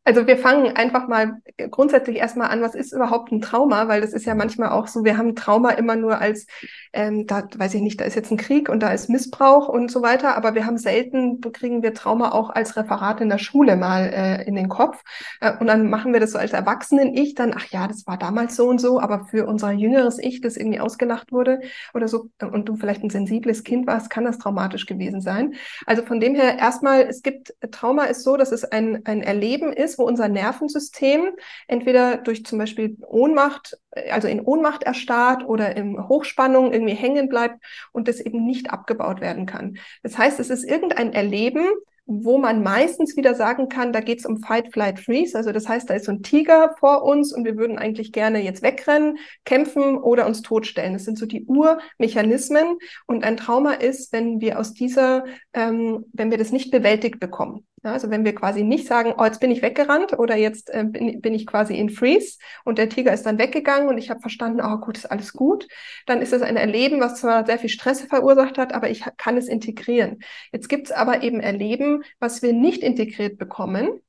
[0.05, 3.87] also wir fangen einfach mal grundsätzlich erstmal an, was ist überhaupt ein Trauma?
[3.87, 6.45] Weil das ist ja manchmal auch so, wir haben Trauma immer nur als,
[6.91, 9.89] ähm, da weiß ich nicht, da ist jetzt ein Krieg und da ist Missbrauch und
[9.89, 13.77] so weiter, aber wir haben selten, kriegen wir Trauma auch als Referat in der Schule
[13.77, 15.01] mal äh, in den Kopf.
[15.39, 18.55] Äh, und dann machen wir das so als Erwachsenen-Ich dann, ach ja, das war damals
[18.55, 21.61] so und so, aber für unser jüngeres Ich, das irgendwie ausgelacht wurde
[21.93, 25.53] oder so, und du vielleicht ein sensibles Kind warst, kann das traumatisch gewesen sein.
[25.85, 29.71] Also von dem her erstmal, es gibt, Trauma ist so, dass es ein, ein Erleben
[29.71, 31.31] ist, ist, wo unser Nervensystem
[31.67, 33.77] entweder durch zum Beispiel Ohnmacht,
[34.09, 39.21] also in Ohnmacht erstarrt oder in Hochspannung irgendwie hängen bleibt und das eben nicht abgebaut
[39.21, 39.77] werden kann.
[40.01, 41.67] Das heißt, es ist irgendein Erleben,
[42.05, 45.37] wo man meistens wieder sagen kann, da geht es um Fight, Flight, Freeze.
[45.37, 48.43] Also das heißt, da ist so ein Tiger vor uns und wir würden eigentlich gerne
[48.43, 50.93] jetzt wegrennen, kämpfen oder uns totstellen.
[50.93, 52.77] Das sind so die Urmechanismen.
[53.05, 57.65] Und ein Trauma ist, wenn wir aus dieser, ähm, wenn wir das nicht bewältigt bekommen.
[57.83, 60.85] Ja, also wenn wir quasi nicht sagen, oh, jetzt bin ich weggerannt oder jetzt äh,
[60.85, 64.21] bin, bin, ich quasi in Freeze und der Tiger ist dann weggegangen und ich habe
[64.21, 65.67] verstanden, oh gut, ist alles gut,
[66.05, 69.35] dann ist das ein Erleben, was zwar sehr viel Stress verursacht hat, aber ich kann
[69.35, 70.19] es integrieren.
[70.53, 73.99] Jetzt gibt es aber eben Erleben, was wir nicht integriert bekommen.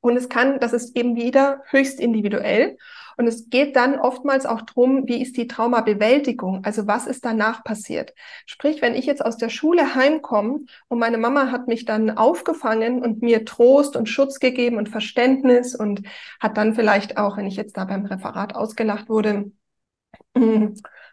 [0.00, 2.78] Und es kann, das ist eben wieder höchst individuell.
[3.16, 6.64] Und es geht dann oftmals auch drum, wie ist die Traumabewältigung?
[6.64, 8.14] Also was ist danach passiert?
[8.46, 13.02] Sprich, wenn ich jetzt aus der Schule heimkomme und meine Mama hat mich dann aufgefangen
[13.02, 16.02] und mir Trost und Schutz gegeben und Verständnis und
[16.40, 19.52] hat dann vielleicht auch, wenn ich jetzt da beim Referat ausgelacht wurde,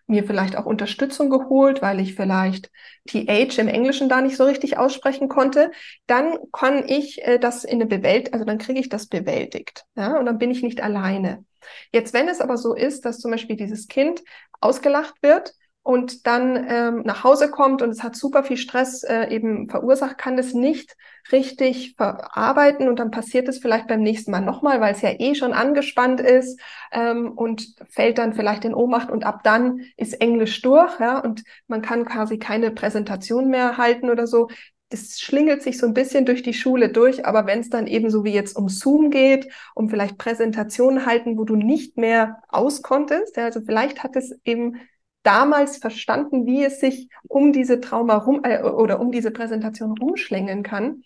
[0.09, 2.71] mir vielleicht auch Unterstützung geholt, weil ich vielleicht
[3.07, 5.71] TH im Englischen da nicht so richtig aussprechen konnte,
[6.07, 9.85] dann kann ich äh, das in eine Bewältigung, also dann kriege ich das bewältigt.
[9.95, 11.45] Ja, und dann bin ich nicht alleine.
[11.91, 14.21] Jetzt, wenn es aber so ist, dass zum Beispiel dieses Kind
[14.59, 15.53] ausgelacht wird
[15.89, 20.19] und dann ähm, nach Hause kommt und es hat super viel Stress äh, eben verursacht,
[20.19, 20.95] kann es nicht
[21.31, 25.33] richtig verarbeiten und dann passiert es vielleicht beim nächsten Mal nochmal, weil es ja eh
[25.33, 26.59] schon angespannt ist
[26.91, 31.43] ähm, und fällt dann vielleicht in Ohnmacht und ab dann ist Englisch durch, ja, und
[31.65, 34.47] man kann quasi keine Präsentation mehr halten oder so.
[34.89, 38.11] Das schlingelt sich so ein bisschen durch die Schule durch, aber wenn es dann eben
[38.11, 43.37] so wie jetzt um Zoom geht, um vielleicht Präsentationen halten, wo du nicht mehr auskonntest,
[43.37, 44.79] ja, also vielleicht hat es eben
[45.23, 50.63] damals verstanden, wie es sich um diese Trauma rum äh, oder um diese Präsentation rumschlängeln
[50.63, 51.03] kann.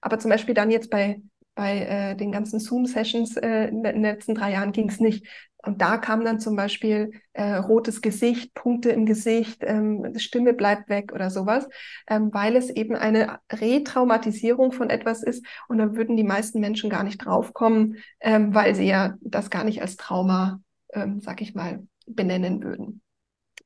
[0.00, 1.22] Aber zum Beispiel dann jetzt bei,
[1.54, 5.26] bei äh, den ganzen Zoom-Sessions äh, in den letzten drei Jahren ging es nicht.
[5.64, 10.90] Und da kam dann zum Beispiel äh, rotes Gesicht, Punkte im Gesicht, ähm, Stimme bleibt
[10.90, 11.66] weg oder sowas,
[12.06, 15.44] ähm, weil es eben eine Retraumatisierung von etwas ist.
[15.68, 19.64] Und da würden die meisten Menschen gar nicht draufkommen, ähm, weil sie ja das gar
[19.64, 20.60] nicht als Trauma,
[20.92, 23.00] ähm, sag ich mal, benennen würden.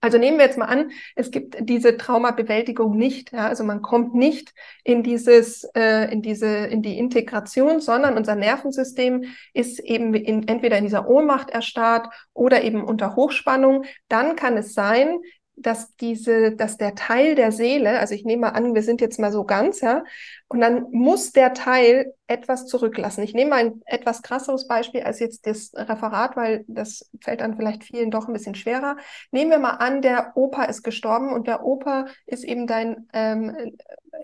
[0.01, 3.33] Also nehmen wir jetzt mal an, es gibt diese Traumabewältigung nicht.
[3.33, 3.49] Ja?
[3.49, 9.25] Also man kommt nicht in dieses, äh, in diese, in die Integration, sondern unser Nervensystem
[9.55, 13.85] ist eben in, entweder in dieser Ohnmacht erstarrt oder eben unter Hochspannung.
[14.09, 15.19] Dann kann es sein,
[15.57, 19.19] dass diese, dass der Teil der Seele, also ich nehme mal an, wir sind jetzt
[19.19, 20.05] mal so ganz, ja,
[20.47, 23.25] und dann muss der Teil etwas zurücklassen.
[23.25, 27.57] Ich nehme mal ein etwas krasseres Beispiel als jetzt das Referat, weil das fällt dann
[27.57, 28.97] vielleicht vielen doch ein bisschen schwerer.
[29.33, 33.57] Nehmen wir mal an, der Opa ist gestorben und der Opa ist eben dein ähm,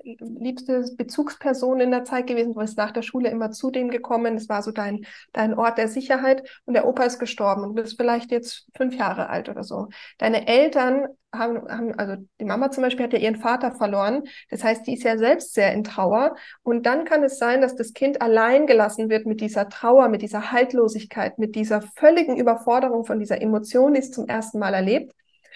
[0.05, 2.53] liebste Bezugsperson in der Zeit gewesen.
[2.53, 4.35] Du bist nach der Schule immer zu dem gekommen.
[4.35, 6.49] Das war so dein, dein Ort der Sicherheit.
[6.67, 9.89] Und der Opa ist gestorben und du bist vielleicht jetzt fünf Jahre alt oder so.
[10.19, 11.07] Deine Eltern
[11.39, 14.25] haben, haben, also die Mama zum Beispiel hat ja ihren Vater verloren.
[14.51, 16.37] Das heißt, die ist ja selbst sehr in Trauer.
[16.63, 20.23] Und dann kann es sein, dass das Kind allein gelassen wird mit dieser Trauer, mit
[20.23, 25.13] dieser Haltlosigkeit, mit dieser völligen Überforderung von dieser Emotion, die es zum ersten Mal erlebt.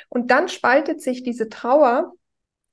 [0.08, 2.12] Und dann spaltet sich diese Trauer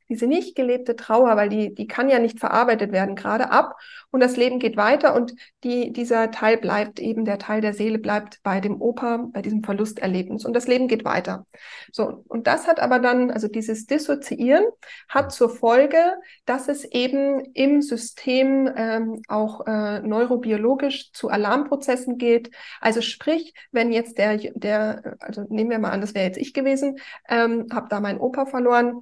[0.10, 3.76] diese nicht gelebte Trauer, weil die, die kann ja nicht verarbeitet werden, gerade ab
[4.12, 8.00] und das Leben geht weiter und die, dieser Teil bleibt eben, der Teil der Seele
[8.00, 11.46] bleibt bei dem Opa, bei diesem Verlusterlebnis und das Leben geht weiter.
[11.92, 14.66] So, und das hat aber dann, also dieses Dissoziieren
[15.10, 15.98] hat zur Folge,
[16.46, 22.52] dass es eben im System ähm, auch äh, neurobiologisch zu Alarmprozessen geht.
[22.82, 26.54] Also sprich, wenn jetzt der, der, also nehmen wir mal an, das wäre jetzt ich
[26.54, 29.02] gewesen, ähm, habe da meinen Opa verloren,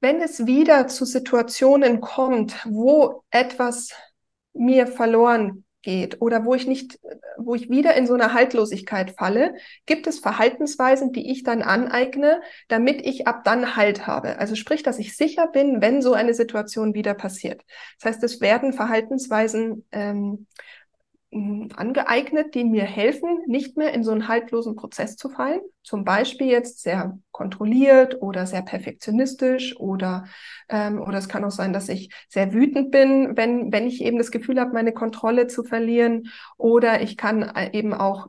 [0.00, 3.92] wenn es wieder zu Situationen kommt, wo etwas
[4.52, 6.98] mir verloren geht oder wo ich nicht,
[7.38, 9.54] wo ich wieder in so eine Haltlosigkeit falle,
[9.86, 14.38] gibt es Verhaltensweisen, die ich dann aneigne, damit ich ab dann Halt habe.
[14.38, 17.62] Also sprich, dass ich sicher bin, wenn so eine Situation wieder passiert.
[18.00, 20.46] Das heißt, es werden Verhaltensweisen ähm,
[21.30, 25.60] angeeignet, die mir helfen, nicht mehr in so einen haltlosen Prozess zu fallen.
[25.82, 30.24] Zum Beispiel jetzt sehr kontrolliert oder sehr perfektionistisch oder
[30.70, 34.16] ähm, oder es kann auch sein, dass ich sehr wütend bin, wenn wenn ich eben
[34.16, 36.28] das Gefühl habe, meine Kontrolle zu verlieren.
[36.56, 38.28] Oder ich kann äh, eben auch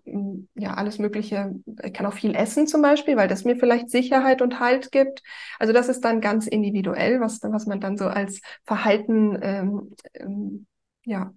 [0.56, 1.56] ja alles Mögliche.
[1.84, 5.24] Ich kann auch viel essen zum Beispiel, weil das mir vielleicht Sicherheit und Halt gibt.
[5.58, 10.68] Also das ist dann ganz individuell, was was man dann so als Verhalten ähm, ähm,
[11.06, 11.32] ja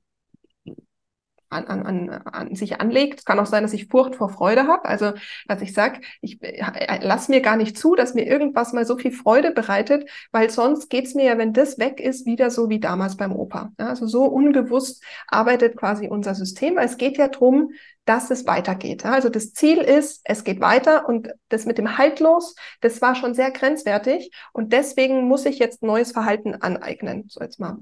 [1.53, 3.21] an, an, an sich anlegt.
[3.21, 4.85] Es kann auch sein, dass ich Furcht vor Freude habe.
[4.87, 5.13] Also,
[5.47, 8.97] dass ich sage, ich äh, lass mir gar nicht zu, dass mir irgendwas mal so
[8.97, 12.81] viel Freude bereitet, weil sonst geht's mir ja, wenn das weg ist, wieder so wie
[12.81, 13.73] damals beim Opa.
[13.79, 16.79] Ja, also so unbewusst arbeitet quasi unser System.
[16.79, 17.73] Es geht ja drum,
[18.05, 19.05] dass es weitergeht.
[19.05, 23.35] Also das Ziel ist, es geht weiter und das mit dem Haltlos, das war schon
[23.35, 27.27] sehr grenzwertig und deswegen muss ich jetzt neues Verhalten aneignen.
[27.29, 27.79] So jetzt mal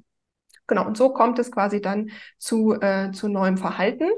[0.70, 4.08] Genau, und so kommt es quasi dann zu, äh, zu neuem Verhalten.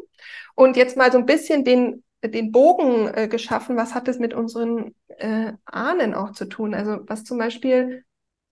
[0.55, 4.35] Und jetzt mal so ein bisschen den, den Bogen äh, geschaffen, was hat es mit
[4.35, 6.75] unseren äh, Ahnen auch zu tun?
[6.75, 8.05] Also was zum Beispiel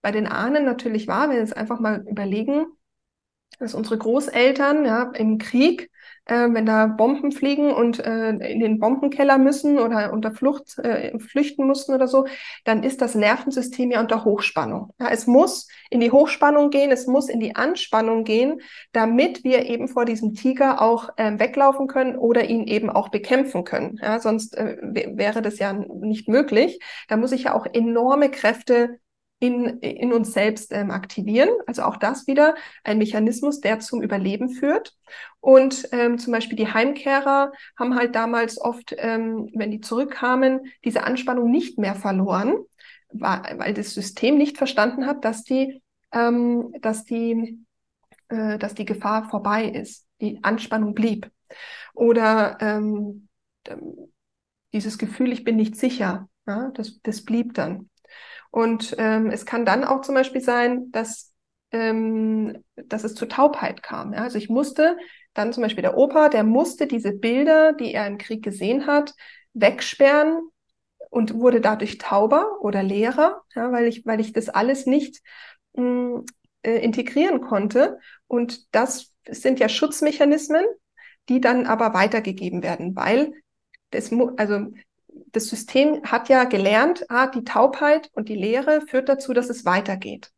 [0.03, 2.67] bei den Ahnen natürlich war, wenn wir jetzt einfach mal überlegen,
[3.59, 5.91] dass unsere Großeltern ja im Krieg
[6.31, 11.19] äh, wenn da Bomben fliegen und äh, in den Bombenkeller müssen oder unter Flucht äh,
[11.19, 12.27] flüchten mussten oder so,
[12.65, 14.95] dann ist das Nervensystem ja unter Hochspannung.
[15.01, 18.61] Ja, es muss in die Hochspannung gehen, es muss in die Anspannung gehen,
[18.93, 23.65] damit wir eben vor diesem Tiger auch äh, weglaufen können oder ihn eben auch bekämpfen
[23.65, 23.99] können.
[24.01, 26.79] Ja, sonst äh, wäre das ja nicht möglich.
[27.09, 29.01] Da muss ich ja auch enorme Kräfte
[29.41, 31.49] in, in uns selbst ähm, aktivieren.
[31.67, 34.95] Also auch das wieder ein Mechanismus, der zum Überleben führt.
[35.41, 41.05] Und ähm, zum Beispiel die Heimkehrer haben halt damals oft, ähm, wenn die zurückkamen, diese
[41.05, 42.55] Anspannung nicht mehr verloren,
[43.13, 47.65] weil, das System nicht verstanden hat, dass die, ähm, dass die,
[48.29, 50.07] äh, dass die Gefahr vorbei ist.
[50.21, 51.31] Die Anspannung blieb.
[51.95, 53.29] Oder ähm,
[54.73, 57.90] dieses Gefühl, ich bin nicht sicher, ja, das, das blieb dann.
[58.51, 61.33] Und ähm, es kann dann auch zum Beispiel sein, dass,
[61.71, 64.13] ähm, dass es zur Taubheit kam.
[64.13, 64.23] Ja?
[64.23, 64.97] Also ich musste
[65.35, 69.15] dann zum Beispiel der Opa, der musste diese Bilder, die er im Krieg gesehen hat,
[69.55, 70.41] wegsperren
[71.11, 75.23] und wurde dadurch tauber oder leerer, ja, weil ich, weil ich das alles nicht
[75.75, 76.25] mh, hm,
[76.63, 77.99] äh, integrieren konnte.
[78.27, 80.65] Und das sind ja Schutzmechanismen,
[81.29, 83.33] die dann aber weitergegeben werden, weil
[83.91, 84.69] das, also
[85.33, 89.65] das System hat ja gelernt, ah, die Taubheit und die Leere führt dazu, dass es
[89.65, 90.31] weitergeht.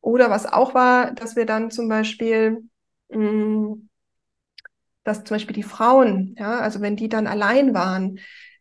[0.00, 2.68] Oder was auch war, dass wir dann zum Beispiel,
[3.08, 3.88] mh, mm,
[5.04, 8.20] dass zum Beispiel die Frauen, ja, also wenn die dann allein waren,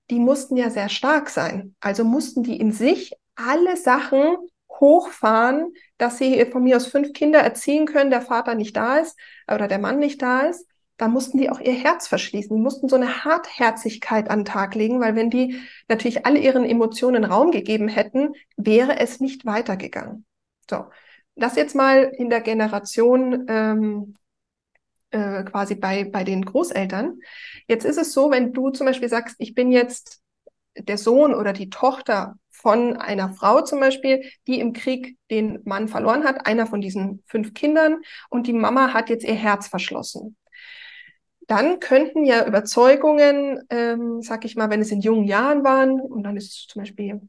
[0.09, 1.75] die mussten ja sehr stark sein.
[1.79, 4.37] Also mussten die in sich alle Sachen
[4.79, 9.17] hochfahren, dass sie von mir aus fünf Kinder erziehen können, der Vater nicht da ist
[9.47, 10.70] oder der Mann nicht da ist
[11.01, 12.55] da mussten die auch ihr Herz verschließen.
[12.55, 16.63] Die mussten so eine Hartherzigkeit an den Tag legen, weil wenn die natürlich alle ihren
[16.63, 20.25] Emotionen Raum gegeben hätten, wäre es nicht weitergegangen.
[20.69, 20.85] So,
[21.35, 24.13] das jetzt mal in der Generation ähm,
[25.09, 27.17] äh, quasi bei, bei den Großeltern.
[27.67, 30.21] Jetzt ist es so, wenn du zum Beispiel sagst, ich bin jetzt
[30.77, 35.87] der Sohn oder die Tochter von einer Frau zum Beispiel, die im Krieg den Mann
[35.87, 40.37] verloren hat, einer von diesen fünf Kindern, und die Mama hat jetzt ihr Herz verschlossen
[41.51, 46.23] dann könnten ja Überzeugungen, ähm, sag ich mal, wenn es in jungen Jahren waren, und
[46.23, 47.19] dann ist zum Beispiel,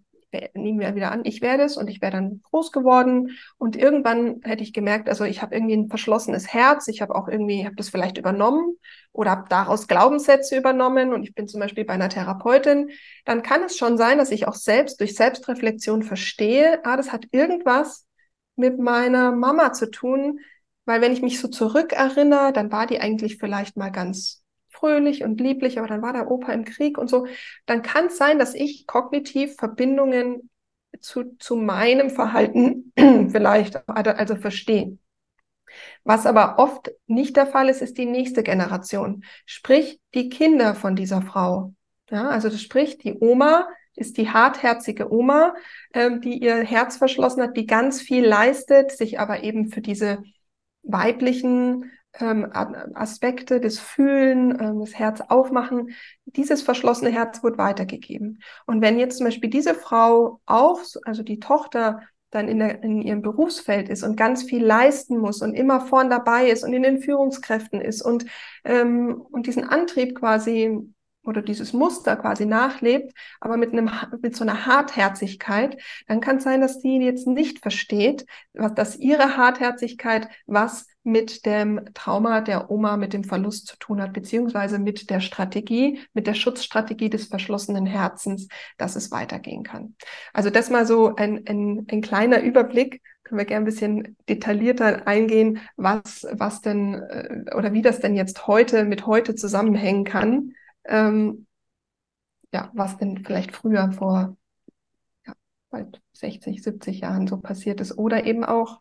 [0.55, 3.37] nehmen wir wieder an, ich werde es und ich wäre dann groß geworden.
[3.59, 7.27] Und irgendwann hätte ich gemerkt, also ich habe irgendwie ein verschlossenes Herz, ich habe auch
[7.27, 8.77] irgendwie, habe das vielleicht übernommen
[9.11, 12.91] oder habe daraus Glaubenssätze übernommen und ich bin zum Beispiel bei einer Therapeutin,
[13.25, 17.27] dann kann es schon sein, dass ich auch selbst durch Selbstreflexion verstehe, ah, das hat
[17.33, 18.07] irgendwas
[18.55, 20.39] mit meiner Mama zu tun,
[20.85, 25.41] weil wenn ich mich so zurückerinnere, dann war die eigentlich vielleicht mal ganz fröhlich und
[25.41, 27.27] lieblich, aber dann war der Opa im Krieg und so.
[27.67, 30.51] Dann kann es sein, dass ich kognitiv Verbindungen
[31.01, 32.93] zu, zu meinem Verhalten
[33.31, 34.99] vielleicht also verstehe.
[36.05, 40.97] Was aber oft nicht der Fall ist, ist die nächste Generation, sprich die Kinder von
[40.97, 41.75] dieser Frau.
[42.11, 45.55] Ja, also das spricht die Oma ist die hartherzige Oma,
[45.93, 50.23] ähm, die ihr Herz verschlossen hat, die ganz viel leistet, sich aber eben für diese
[50.83, 55.91] weiblichen ähm, Aspekte des Fühlen, ähm, das Herz aufmachen,
[56.27, 58.43] dieses verschlossene Herz wird weitergegeben.
[58.67, 63.03] Und wenn jetzt zum Beispiel diese Frau auch, also die Tochter dann in, der, in
[63.03, 66.83] ihrem Berufsfeld ist und ganz viel leisten muss und immer vorn dabei ist und in
[66.83, 68.25] den Führungskräften ist und,
[68.65, 70.81] ähm, und diesen Antrieb quasi
[71.25, 76.45] oder dieses Muster quasi nachlebt, aber mit einem mit so einer Hartherzigkeit, dann kann es
[76.45, 82.71] sein, dass die jetzt nicht versteht, was dass ihre Hartherzigkeit was mit dem Trauma der
[82.71, 87.27] Oma, mit dem Verlust zu tun hat, beziehungsweise mit der Strategie, mit der Schutzstrategie des
[87.27, 88.49] verschlossenen Herzens,
[88.79, 89.97] dass es weitergehen kann.
[90.33, 93.03] Also das mal so ein, ein, ein kleiner Überblick.
[93.25, 98.15] Können wir gerne ein bisschen detaillierter eingehen, was, was denn äh, oder wie das denn
[98.15, 100.55] jetzt heute mit heute zusammenhängen kann.
[100.85, 101.47] Ähm,
[102.53, 104.37] ja, was denn vielleicht früher vor
[105.27, 105.35] ja,
[105.71, 108.81] bald 60, 70 Jahren so passiert ist oder eben auch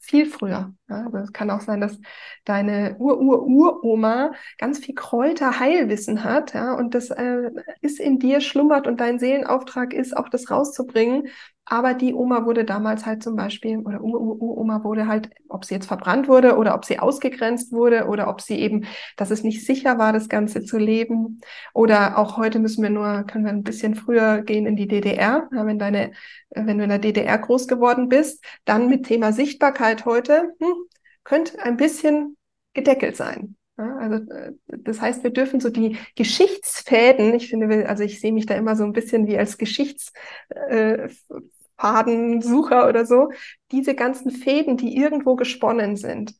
[0.00, 0.74] viel früher.
[0.88, 1.98] Ja, also es kann auch sein, dass
[2.44, 7.50] deine Ur-Ur-Uroma ganz viel Kräuterheilwissen hat, ja, und das äh,
[7.82, 11.28] ist in dir schlummert und dein Seelenauftrag ist, auch das rauszubringen.
[11.72, 15.86] Aber die Oma wurde damals halt zum Beispiel, oder Ur-Ur-Oma wurde halt, ob sie jetzt
[15.86, 19.96] verbrannt wurde oder ob sie ausgegrenzt wurde oder ob sie eben, dass es nicht sicher
[19.96, 21.40] war, das Ganze zu leben.
[21.72, 25.48] Oder auch heute müssen wir nur, können wir ein bisschen früher gehen in die DDR.
[25.52, 26.10] Ja, wenn deine,
[26.50, 30.74] wenn du in der DDR groß geworden bist, dann mit Thema Sichtbarkeit heute, hm,
[31.22, 32.36] könnte ein bisschen
[32.74, 33.54] gedeckelt sein.
[33.76, 38.46] Also äh, das heißt, wir dürfen so die Geschichtsfäden, ich finde, also ich sehe mich
[38.46, 43.30] da immer so ein bisschen wie als Geschichtsfadensucher äh, oder so,
[43.72, 46.34] diese ganzen Fäden, die irgendwo gesponnen sind,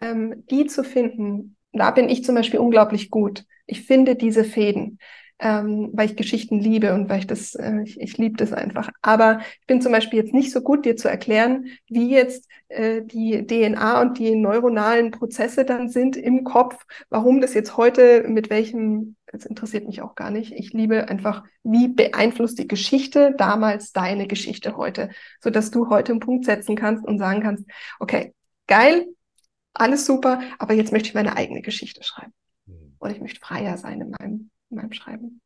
[0.00, 3.44] ähm, die zu finden, da bin ich zum Beispiel unglaublich gut.
[3.66, 4.98] Ich finde diese Fäden
[5.42, 8.88] ähm, weil ich Geschichten liebe und weil ich das, äh, ich, ich liebe das einfach.
[9.02, 13.02] Aber ich bin zum Beispiel jetzt nicht so gut, dir zu erklären, wie jetzt äh,
[13.02, 18.50] die DNA und die neuronalen Prozesse dann sind im Kopf, warum das jetzt heute mit
[18.50, 20.52] welchem, das interessiert mich auch gar nicht.
[20.52, 26.12] Ich liebe einfach, wie beeinflusst die Geschichte damals deine Geschichte heute, so dass du heute
[26.12, 27.64] einen Punkt setzen kannst und sagen kannst,
[27.98, 28.32] okay,
[28.68, 29.06] geil,
[29.74, 32.32] alles super, aber jetzt möchte ich meine eigene Geschichte schreiben.
[32.66, 32.94] Mhm.
[33.00, 35.40] Und ich möchte freier sein in meinem meinem Schreiben.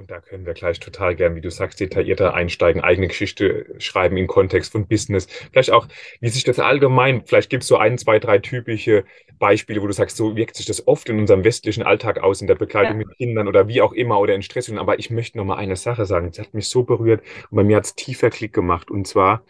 [0.00, 4.16] Und da können wir gleich total gern, wie du sagst, detaillierter einsteigen, eigene Geschichte schreiben
[4.16, 5.26] im Kontext von Business.
[5.50, 5.88] Vielleicht auch,
[6.20, 9.04] wie sich das allgemein, vielleicht gibt es so ein, zwei, drei typische
[9.40, 12.46] Beispiele, wo du sagst, so wirkt sich das oft in unserem westlichen Alltag aus, in
[12.46, 13.06] der Begleitung ja.
[13.06, 14.70] mit Kindern oder wie auch immer oder in Stress.
[14.70, 17.64] Aber ich möchte noch mal eine Sache sagen, das hat mich so berührt und bei
[17.64, 18.92] mir hat es tiefer Klick gemacht.
[18.92, 19.42] Und zwar,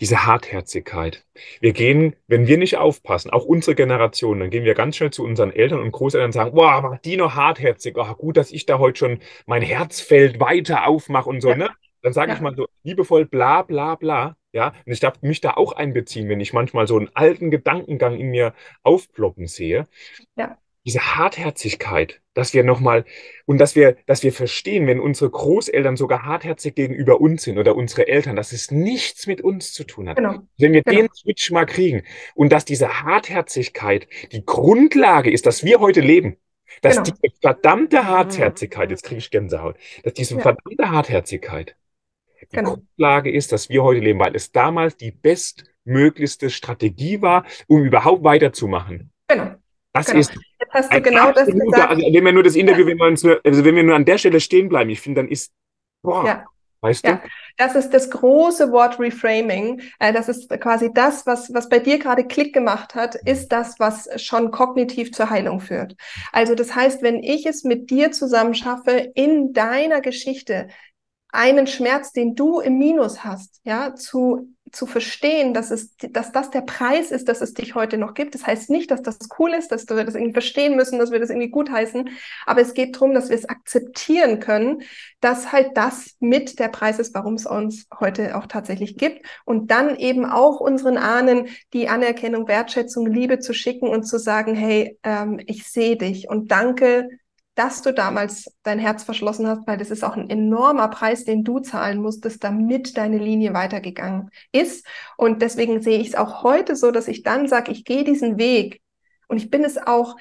[0.00, 1.24] diese Hartherzigkeit.
[1.60, 5.24] Wir gehen, wenn wir nicht aufpassen, auch unsere Generation, dann gehen wir ganz schnell zu
[5.24, 8.66] unseren Eltern und Großeltern und sagen, boah, war die noch hartherzig, oh, gut, dass ich
[8.66, 11.56] da heute schon mein Herzfeld weiter aufmache und so, ja.
[11.56, 11.70] ne?
[12.02, 12.36] Dann sage ja.
[12.36, 14.36] ich mal so liebevoll bla bla bla.
[14.52, 18.16] Ja, und ich darf mich da auch einbeziehen, wenn ich manchmal so einen alten Gedankengang
[18.16, 19.88] in mir aufploppen sehe.
[20.36, 23.04] Ja diese Hartherzigkeit, dass wir nochmal
[23.46, 27.74] und dass wir, dass wir verstehen, wenn unsere Großeltern sogar hartherzig gegenüber uns sind oder
[27.74, 30.16] unsere Eltern, dass es nichts mit uns zu tun hat.
[30.16, 30.40] Genau.
[30.58, 31.02] Wenn wir genau.
[31.02, 32.02] den Switch mal kriegen
[32.34, 36.36] und dass diese Hartherzigkeit die Grundlage ist, dass wir heute leben,
[36.82, 37.04] dass genau.
[37.04, 40.42] diese verdammte Hartherzigkeit, jetzt kriege ich Gänsehaut, dass diese ja.
[40.42, 41.76] verdammte Hartherzigkeit
[42.52, 42.74] die genau.
[42.74, 48.22] Grundlage ist, dass wir heute leben, weil es damals die bestmöglichste Strategie war, um überhaupt
[48.22, 49.10] weiterzumachen.
[49.28, 49.54] Genau.
[49.94, 50.18] Das genau.
[50.18, 51.90] ist Jetzt hast du genau das gesagt.
[51.90, 52.90] Also, wenn wir nur das Interview, ja.
[52.90, 55.22] wenn, wir uns nur, also wenn wir nur an der Stelle stehen bleiben, ich finde,
[55.22, 55.52] dann ist,
[56.02, 56.44] boah, ja.
[56.80, 57.14] weißt ja.
[57.14, 57.28] du?
[57.56, 59.82] Das ist das große Wort Reframing.
[60.00, 63.32] Äh, das ist quasi das, was, was bei dir gerade Klick gemacht hat, mhm.
[63.32, 65.94] ist das, was schon kognitiv zur Heilung führt.
[66.32, 70.68] Also das heißt, wenn ich es mit dir zusammen schaffe, in deiner Geschichte
[71.30, 76.50] einen Schmerz, den du im Minus hast, ja, zu zu verstehen, dass es, dass das
[76.50, 78.34] der Preis ist, dass es dich heute noch gibt.
[78.34, 81.20] Das heißt nicht, dass das cool ist, dass wir das irgendwie verstehen müssen, dass wir
[81.20, 82.10] das irgendwie gutheißen.
[82.46, 84.82] Aber es geht darum, dass wir es akzeptieren können,
[85.20, 89.26] dass halt das mit der Preis ist, warum es uns heute auch tatsächlich gibt.
[89.44, 94.54] Und dann eben auch unseren Ahnen die Anerkennung, Wertschätzung, Liebe zu schicken und zu sagen,
[94.54, 97.08] hey, ähm, ich sehe dich und danke,
[97.54, 101.44] dass du damals dein Herz verschlossen hast, weil das ist auch ein enormer Preis, den
[101.44, 104.86] du zahlen musstest, damit deine Linie weitergegangen ist.
[105.16, 108.38] Und deswegen sehe ich es auch heute so, dass ich dann sage, ich gehe diesen
[108.38, 108.82] Weg
[109.28, 110.16] und ich bin es auch,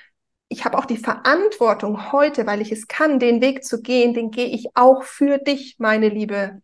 [0.47, 4.29] ich habe auch die Verantwortung heute, weil ich es kann, den Weg zu gehen, den
[4.29, 6.61] gehe ich auch für dich, meine Liebe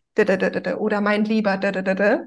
[0.78, 1.58] oder mein Lieber,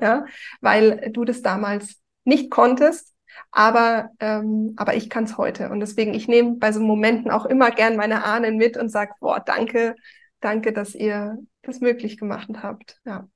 [0.01, 0.25] ja,
[0.61, 3.12] weil du das damals nicht konntest
[3.51, 5.69] aber, ähm, aber ich kann es heute.
[5.69, 9.13] Und deswegen, ich nehme bei so Momenten auch immer gern meine Ahnen mit und sage,
[9.19, 9.95] boah, danke,
[10.39, 12.99] danke, dass ihr das möglich gemacht habt.
[13.05, 13.27] Ja.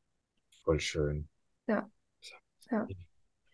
[0.64, 1.30] Voll schön.
[1.68, 1.90] Ja.
[2.72, 2.88] ja.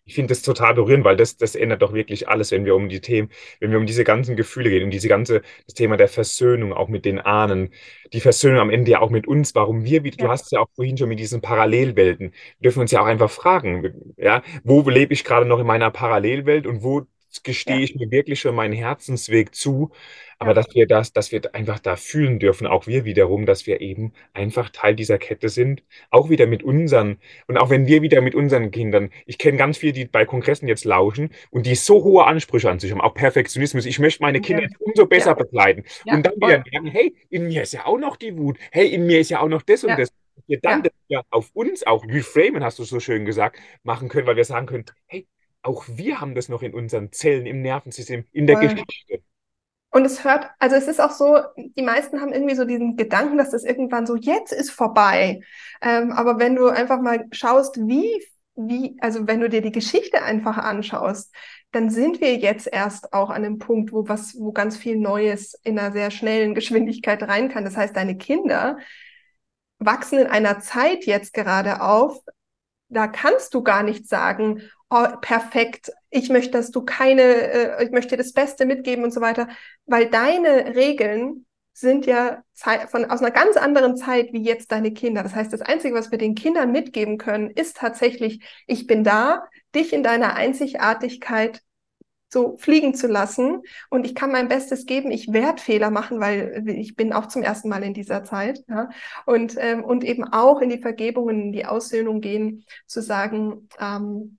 [0.06, 2.90] Ich finde das total berührend, weil das, das ändert doch wirklich alles, wenn wir um
[2.90, 3.30] die Themen,
[3.62, 6.90] wenn wir um diese ganzen Gefühle gehen, um diese ganze, das Thema der Versöhnung auch
[6.90, 7.70] mit den Ahnen,
[8.12, 10.26] die Versöhnung am Ende ja auch mit uns, warum wir wieder, ja.
[10.26, 13.06] du hast es ja auch vorhin schon mit diesen Parallelwelten, wir dürfen uns ja auch
[13.06, 17.06] einfach fragen, ja, wo lebe ich gerade noch in meiner Parallelwelt und wo
[17.42, 17.84] gestehe ja.
[17.84, 19.92] ich mir wirklich schon meinen Herzensweg zu,
[20.38, 20.54] aber ja.
[20.56, 24.14] dass wir das, dass wir einfach da fühlen dürfen, auch wir wiederum, dass wir eben
[24.34, 27.18] einfach Teil dieser Kette sind, auch wieder mit unseren,
[27.48, 30.68] und auch wenn wir wieder mit unseren Kindern, ich kenne ganz viele, die bei Kongressen
[30.68, 34.42] jetzt lauschen und die so hohe Ansprüche an sich haben, auch Perfektionismus, ich möchte meine
[34.42, 34.70] Kinder ja.
[34.80, 35.36] umso besser ja.
[35.36, 38.88] begleiten und dann wieder merken, hey, in mir ist ja auch noch die Wut, hey,
[38.88, 40.10] in mir ist ja auch noch das und das.
[40.48, 41.22] Wir dann ja.
[41.30, 44.86] auf uns auch reframen, hast du so schön gesagt, machen können, weil wir sagen können,
[45.06, 45.26] hey,
[45.64, 48.68] auch wir haben das noch in unseren Zellen, im Nervensystem, in der Voll.
[48.68, 49.24] Geschichte.
[49.90, 53.38] Und es hört, also es ist auch so, die meisten haben irgendwie so diesen Gedanken,
[53.38, 55.42] dass das irgendwann so jetzt ist vorbei.
[55.82, 60.24] Ähm, aber wenn du einfach mal schaust, wie, wie, also wenn du dir die Geschichte
[60.24, 61.32] einfach anschaust,
[61.72, 65.54] dann sind wir jetzt erst auch an dem Punkt, wo was, wo ganz viel Neues
[65.64, 67.64] in einer sehr schnellen Geschwindigkeit rein kann.
[67.64, 68.78] Das heißt, deine Kinder
[69.78, 72.20] wachsen in einer Zeit jetzt gerade auf,
[72.94, 77.92] da kannst du gar nicht sagen, oh, perfekt, ich möchte, dass du keine, äh, ich
[77.92, 79.48] möchte das Beste mitgeben und so weiter,
[79.86, 82.44] weil deine Regeln sind ja
[82.88, 85.24] von, aus einer ganz anderen Zeit wie jetzt deine Kinder.
[85.24, 89.48] Das heißt, das Einzige, was wir den Kindern mitgeben können, ist tatsächlich, ich bin da,
[89.74, 91.62] dich in deiner Einzigartigkeit
[92.34, 95.12] so fliegen zu lassen und ich kann mein Bestes geben.
[95.12, 98.90] Ich werde Fehler machen, weil ich bin auch zum ersten Mal in dieser Zeit ja?
[99.26, 104.38] und ähm, und eben auch in die Vergebung, in die Aussöhnung gehen, zu sagen, ähm,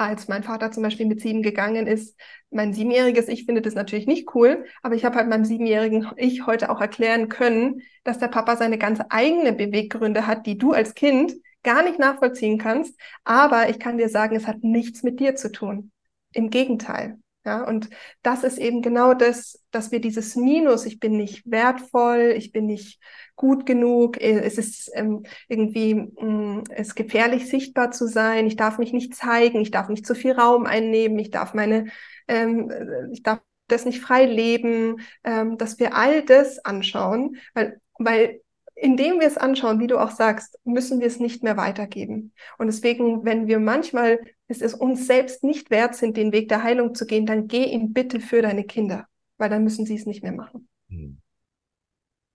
[0.00, 2.18] als mein Vater zum Beispiel mit sieben gegangen ist,
[2.50, 6.46] mein siebenjähriges Ich findet das natürlich nicht cool, aber ich habe halt meinem siebenjährigen Ich
[6.46, 10.94] heute auch erklären können, dass der Papa seine ganz eigene Beweggründe hat, die du als
[10.94, 12.98] Kind gar nicht nachvollziehen kannst.
[13.24, 15.92] Aber ich kann dir sagen, es hat nichts mit dir zu tun.
[16.32, 17.18] Im Gegenteil.
[17.44, 17.88] Ja, und
[18.22, 22.66] das ist eben genau das, dass wir dieses Minus, ich bin nicht wertvoll, ich bin
[22.66, 23.00] nicht
[23.34, 28.46] gut genug, äh, es ist ähm, irgendwie, mh, mm, es ist gefährlich sichtbar zu sein,
[28.46, 31.86] ich darf mich nicht zeigen, ich darf nicht zu viel Raum einnehmen, ich darf meine,
[32.28, 37.80] ähm, äh, ich darf das nicht frei leben, ähm, dass wir all das anschauen, weil,
[37.98, 38.42] weil
[38.74, 42.32] indem wir es anschauen, wie du auch sagst, müssen wir es nicht mehr weitergeben.
[42.58, 44.20] Und deswegen, wenn wir manchmal
[44.50, 47.64] es ist uns selbst nicht wert sind, den Weg der Heilung zu gehen, dann geh
[47.64, 49.06] ihn bitte für deine Kinder,
[49.38, 50.68] weil dann müssen sie es nicht mehr machen.
[50.88, 51.20] Hm.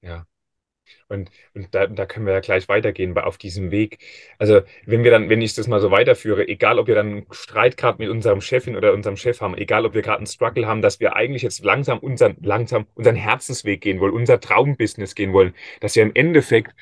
[0.02, 0.26] Ja.
[1.08, 4.00] Und, und da, da können wir ja gleich weitergehen auf diesem Weg.
[4.38, 7.26] Also, wenn wir dann, wenn ich das mal so weiterführe, egal ob wir dann einen
[7.32, 10.68] Streit gerade mit unserem Chefin oder unserem Chef haben, egal ob wir gerade einen Struggle
[10.68, 15.34] haben, dass wir eigentlich jetzt langsam unseren, langsam unseren Herzensweg gehen wollen, unser Traumbusiness gehen
[15.34, 16.76] wollen, dass wir im Endeffekt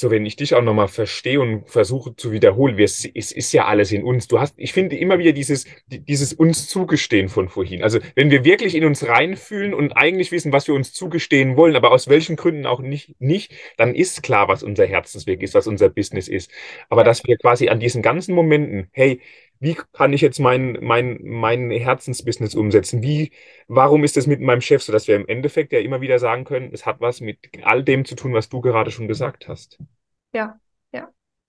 [0.00, 3.66] so wenn ich dich auch nochmal verstehe und versuche zu wiederholen, es, es ist ja
[3.66, 4.26] alles in uns.
[4.26, 7.82] Du hast, ich finde immer wieder dieses, dieses uns zugestehen von vorhin.
[7.82, 11.76] Also wenn wir wirklich in uns reinfühlen und eigentlich wissen, was wir uns zugestehen wollen,
[11.76, 15.66] aber aus welchen Gründen auch nicht, nicht, dann ist klar, was unser Herzensweg ist, was
[15.66, 16.50] unser Business ist.
[16.88, 19.20] Aber dass wir quasi an diesen ganzen Momenten, hey,
[19.60, 23.02] wie kann ich jetzt mein, mein, mein Herzensbusiness umsetzen?
[23.02, 23.32] Wie,
[23.68, 26.44] warum ist es mit meinem Chef so, dass wir im Endeffekt ja immer wieder sagen
[26.44, 29.78] können, es hat was mit all dem zu tun, was du gerade schon gesagt hast?
[30.32, 30.60] Ja.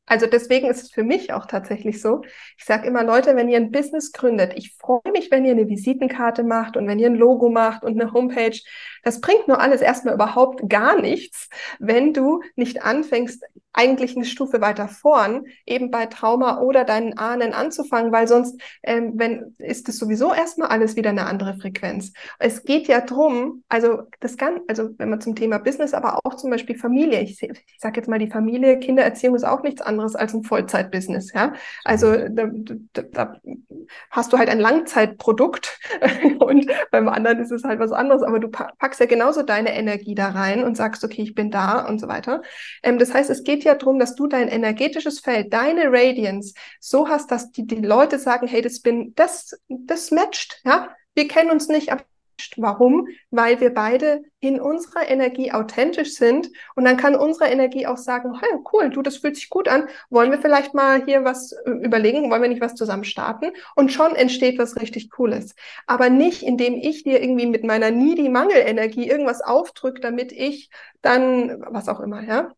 [0.08, 2.22] Also deswegen ist es für mich auch tatsächlich so.
[2.58, 5.70] Ich sage immer, Leute, wenn ihr ein Business gründet, ich freue mich, wenn ihr eine
[5.70, 8.60] Visitenkarte macht und wenn ihr ein Logo macht und eine Homepage.
[9.04, 11.49] Das bringt nur alles erstmal überhaupt gar nichts,
[11.80, 13.43] wenn du nicht anfängst,
[13.74, 19.14] eigentlich eine Stufe weiter vorn, eben bei Trauma oder deinen Ahnen anzufangen, weil sonst ähm,
[19.16, 22.12] wenn, ist es sowieso erstmal alles wieder eine andere Frequenz.
[22.38, 26.36] Es geht ja drum, also das kann, also wenn man zum Thema Business, aber auch
[26.36, 29.91] zum Beispiel Familie, ich, ich sage jetzt mal die Familie, Kindererziehung ist auch nichts anderes
[30.00, 31.54] als ein Vollzeitbusiness, ja.
[31.84, 32.48] Also da,
[32.94, 33.36] da, da
[34.10, 35.80] hast du halt ein Langzeitprodukt
[36.39, 40.16] und beim anderen ist es halt was anderes, aber du packst ja genauso deine Energie
[40.16, 42.42] da rein und sagst, okay, ich bin da und so weiter.
[42.84, 46.54] Ähm, das heißt, es geht geht ja darum, dass du dein energetisches Feld, deine Radiance
[46.80, 50.89] so hast, dass die, die Leute sagen, hey, das bin, das, das matcht, ja.
[51.14, 52.04] Wir kennen uns nicht, aber
[52.58, 53.08] Warum?
[53.30, 58.39] Weil wir beide in unserer Energie authentisch sind und dann kann unsere Energie auch sagen,
[58.39, 59.88] hey, cool, du, das fühlt sich gut an.
[60.10, 62.30] Wollen wir vielleicht mal hier was äh, überlegen?
[62.32, 63.52] Wollen wir nicht was zusammen starten?
[63.76, 65.56] Und schon entsteht was richtig Cooles.
[65.88, 70.70] Aber nicht, indem ich dir irgendwie mit meiner Needy-Mangelenergie irgendwas aufdrücke, damit ich
[71.02, 72.52] dann, was auch immer, ja.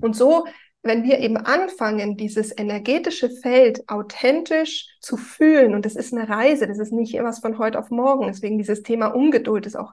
[0.00, 0.44] Und so,
[0.82, 6.66] wenn wir eben anfangen, dieses energetische Feld authentisch zu fühlen, und das ist eine Reise,
[6.66, 9.92] das ist nicht etwas von heute auf morgen, deswegen dieses Thema Ungeduld ist auch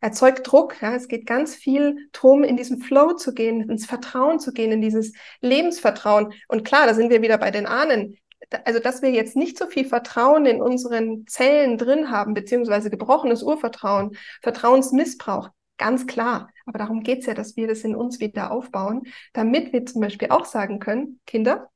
[0.00, 0.80] erzeugt Druck.
[0.82, 4.70] Ja, es geht ganz viel drum, in diesen Flow zu gehen, ins Vertrauen zu gehen,
[4.72, 6.34] in dieses Lebensvertrauen.
[6.48, 8.18] Und klar, da sind wir wieder bei den Ahnen
[8.64, 13.42] also dass wir jetzt nicht so viel Vertrauen in unseren Zellen drin haben, beziehungsweise gebrochenes
[13.42, 16.50] Urvertrauen, Vertrauensmissbrauch, ganz klar.
[16.66, 20.00] Aber darum geht es ja, dass wir das in uns wieder aufbauen, damit wir zum
[20.00, 21.70] Beispiel auch sagen können, Kinder,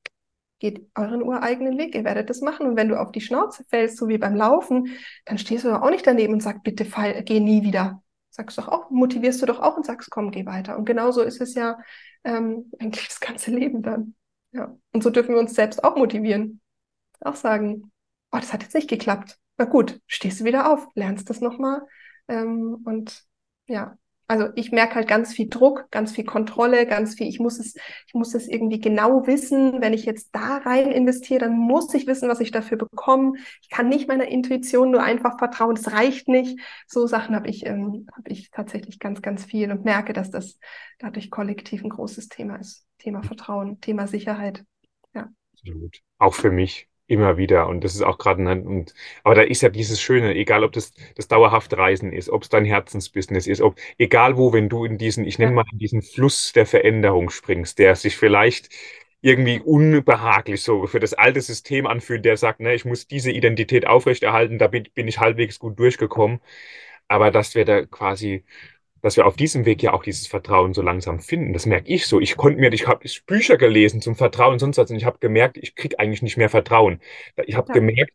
[0.58, 2.66] geht euren ureigenen Weg, ihr werdet das machen.
[2.66, 4.88] Und wenn du auf die Schnauze fällst, so wie beim Laufen,
[5.24, 8.02] dann stehst du doch auch nicht daneben und sagst, bitte fall, geh nie wieder.
[8.28, 10.78] Sagst doch auch, motivierst du doch auch und sagst, komm, geh weiter.
[10.78, 11.78] Und genauso ist es ja
[12.22, 14.14] ähm, eigentlich das ganze Leben dann.
[14.52, 14.76] Ja.
[14.92, 16.60] Und so dürfen wir uns selbst auch motivieren.
[17.20, 17.90] Auch sagen,
[18.30, 19.38] oh, das hat jetzt nicht geklappt.
[19.56, 21.82] Na gut, stehst du wieder auf, lernst das nochmal.
[22.28, 23.24] Ähm, und
[23.66, 23.96] ja,
[24.30, 27.74] also ich merke halt ganz viel Druck, ganz viel Kontrolle, ganz viel, ich muss es,
[28.06, 29.80] ich muss es irgendwie genau wissen.
[29.80, 33.32] Wenn ich jetzt da rein investiere, dann muss ich wissen, was ich dafür bekomme.
[33.60, 36.60] Ich kann nicht meiner Intuition nur einfach vertrauen, das reicht nicht.
[36.86, 40.60] So Sachen habe ich, ähm, habe ich tatsächlich ganz, ganz viel und merke, dass das
[41.00, 42.86] dadurch kollektiv ein großes Thema ist.
[42.98, 44.64] Thema Vertrauen, Thema Sicherheit.
[45.12, 45.28] Ja.
[45.54, 45.98] Absolut.
[46.18, 47.66] Auch für mich immer wieder.
[47.68, 48.94] Und das ist auch gerade, und,
[49.24, 52.48] aber da ist ja dieses Schöne, egal ob das das dauerhafte Reisen ist, ob es
[52.48, 56.02] dein Herzensbusiness ist, ob, egal wo, wenn du in diesen, ich nenne mal, in diesen
[56.02, 58.70] Fluss der Veränderung springst, der sich vielleicht
[59.22, 63.86] irgendwie unbehaglich so für das alte System anfühlt, der sagt, ne, ich muss diese Identität
[63.86, 66.40] aufrechterhalten, da bin, bin ich halbwegs gut durchgekommen.
[67.08, 68.44] Aber dass wir da quasi
[69.02, 71.52] dass wir auf diesem Weg ja auch dieses Vertrauen so langsam finden.
[71.52, 72.20] Das merke ich so.
[72.20, 75.18] Ich konnte mir, ich habe Bücher gelesen zum Vertrauen und sonst was und ich habe
[75.20, 77.00] gemerkt, ich kriege eigentlich nicht mehr Vertrauen.
[77.46, 77.74] Ich habe ja.
[77.74, 78.12] gemerkt,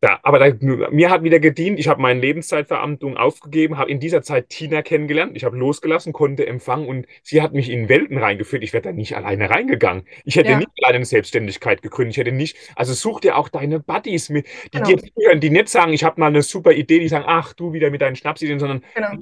[0.00, 4.22] da, aber da, mir hat wieder gedient, ich habe meine Lebenszeitveramtung aufgegeben, habe in dieser
[4.22, 8.62] Zeit Tina kennengelernt, ich habe losgelassen, konnte empfangen und sie hat mich in Welten reingeführt.
[8.62, 10.04] Ich wäre da nicht alleine reingegangen.
[10.24, 10.58] Ich hätte ja.
[10.58, 12.14] nicht alleine eine Selbstständigkeit gegründet.
[12.14, 14.86] Ich hätte nicht, also such dir auch deine Buddies, mit, die genau.
[14.86, 17.72] dir zuhören, die nicht sagen, ich habe mal eine super Idee, die sagen, ach, du
[17.72, 19.16] wieder mit deinen Schnapsideen, sondern genau.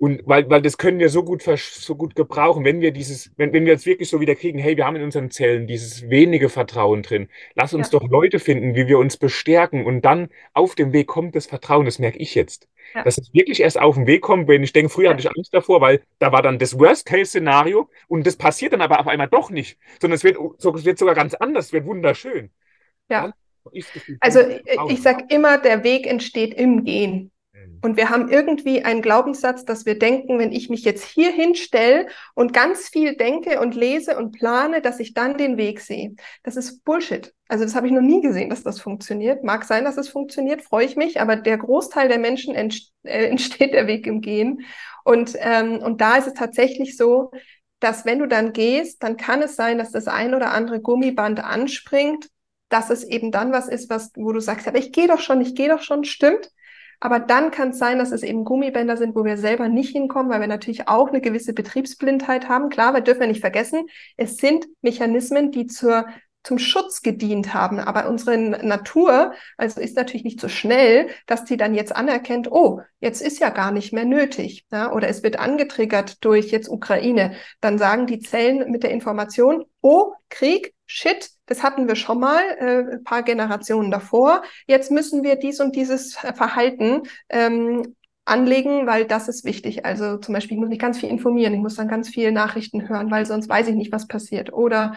[0.00, 3.52] Und weil, weil das können wir so gut, so gut gebrauchen, wenn wir dieses, wenn,
[3.52, 6.48] wenn wir jetzt wirklich so wieder kriegen, hey, wir haben in unseren Zellen dieses wenige
[6.48, 7.28] Vertrauen drin.
[7.54, 7.98] Lass uns ja.
[7.98, 9.84] doch Leute finden, wie wir uns bestärken.
[9.84, 12.66] Und dann auf dem Weg kommt das Vertrauen, das merke ich jetzt.
[12.94, 13.04] Ja.
[13.04, 15.52] Dass es wirklich erst auf den Weg kommt, wenn ich denke, früher hatte ich Angst
[15.52, 19.50] davor, weil da war dann das Worst-Case-Szenario und das passiert dann aber auf einmal doch
[19.50, 22.48] nicht, sondern es wird, es wird sogar ganz anders, es wird wunderschön.
[23.10, 23.34] Ja.
[24.20, 24.40] Also
[24.88, 27.30] ich sage immer, der Weg entsteht im Gehen.
[27.82, 32.08] Und wir haben irgendwie einen Glaubenssatz, dass wir denken, wenn ich mich jetzt hier hinstelle
[32.34, 36.14] und ganz viel denke und lese und plane, dass ich dann den Weg sehe.
[36.42, 37.32] Das ist Bullshit.
[37.48, 39.44] Also das habe ich noch nie gesehen, dass das funktioniert.
[39.44, 43.26] Mag sein, dass es funktioniert, freue ich mich, aber der Großteil der Menschen entsteht, äh,
[43.30, 44.60] entsteht der Weg im Gehen.
[45.04, 47.30] Und, ähm, und da ist es tatsächlich so,
[47.80, 51.42] dass wenn du dann gehst, dann kann es sein, dass das ein oder andere Gummiband
[51.42, 52.28] anspringt,
[52.68, 55.40] dass es eben dann was ist, was, wo du sagst, aber ich gehe doch schon,
[55.40, 56.50] ich gehe doch schon, stimmt.
[57.00, 60.30] Aber dann kann es sein, dass es eben Gummibänder sind, wo wir selber nicht hinkommen,
[60.30, 62.68] weil wir natürlich auch eine gewisse Betriebsblindheit haben.
[62.68, 63.86] Klar, wir dürfen ja nicht vergessen,
[64.16, 66.04] es sind Mechanismen, die zur
[66.42, 67.78] zum Schutz gedient haben.
[67.78, 72.80] Aber unsere Natur, also ist natürlich nicht so schnell, dass sie dann jetzt anerkennt, oh,
[73.00, 74.66] jetzt ist ja gar nicht mehr nötig.
[74.72, 74.92] Ja?
[74.92, 77.34] Oder es wird angetriggert durch jetzt Ukraine.
[77.60, 82.42] Dann sagen die Zellen mit der Information, oh, Krieg, shit, das hatten wir schon mal,
[82.58, 84.42] äh, ein paar Generationen davor.
[84.66, 89.84] Jetzt müssen wir dies und dieses Verhalten ähm, anlegen, weil das ist wichtig.
[89.84, 92.88] Also zum Beispiel, ich muss mich ganz viel informieren, ich muss dann ganz viele Nachrichten
[92.88, 94.52] hören, weil sonst weiß ich nicht, was passiert.
[94.52, 94.94] Oder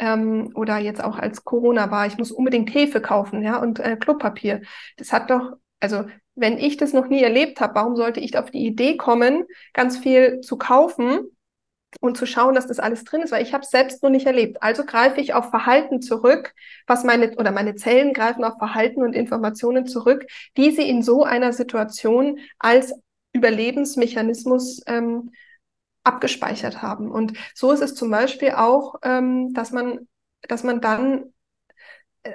[0.00, 3.96] ähm, oder jetzt auch als Corona war, ich muss unbedingt Hefe kaufen, ja, und äh,
[3.96, 4.62] Klopapier.
[4.96, 8.50] Das hat doch, also wenn ich das noch nie erlebt habe, warum sollte ich auf
[8.50, 11.20] die Idee kommen, ganz viel zu kaufen
[12.00, 14.26] und zu schauen, dass das alles drin ist, weil ich habe es selbst noch nicht
[14.26, 14.62] erlebt.
[14.62, 16.54] Also greife ich auf Verhalten zurück,
[16.86, 20.26] was meine oder meine Zellen greifen auf Verhalten und Informationen zurück,
[20.56, 22.92] die sie in so einer Situation als
[23.32, 25.30] Überlebensmechanismus ähm,
[26.04, 27.10] abgespeichert haben.
[27.10, 30.08] Und so ist es zum Beispiel auch, ähm, dass man,
[30.42, 31.32] dass man dann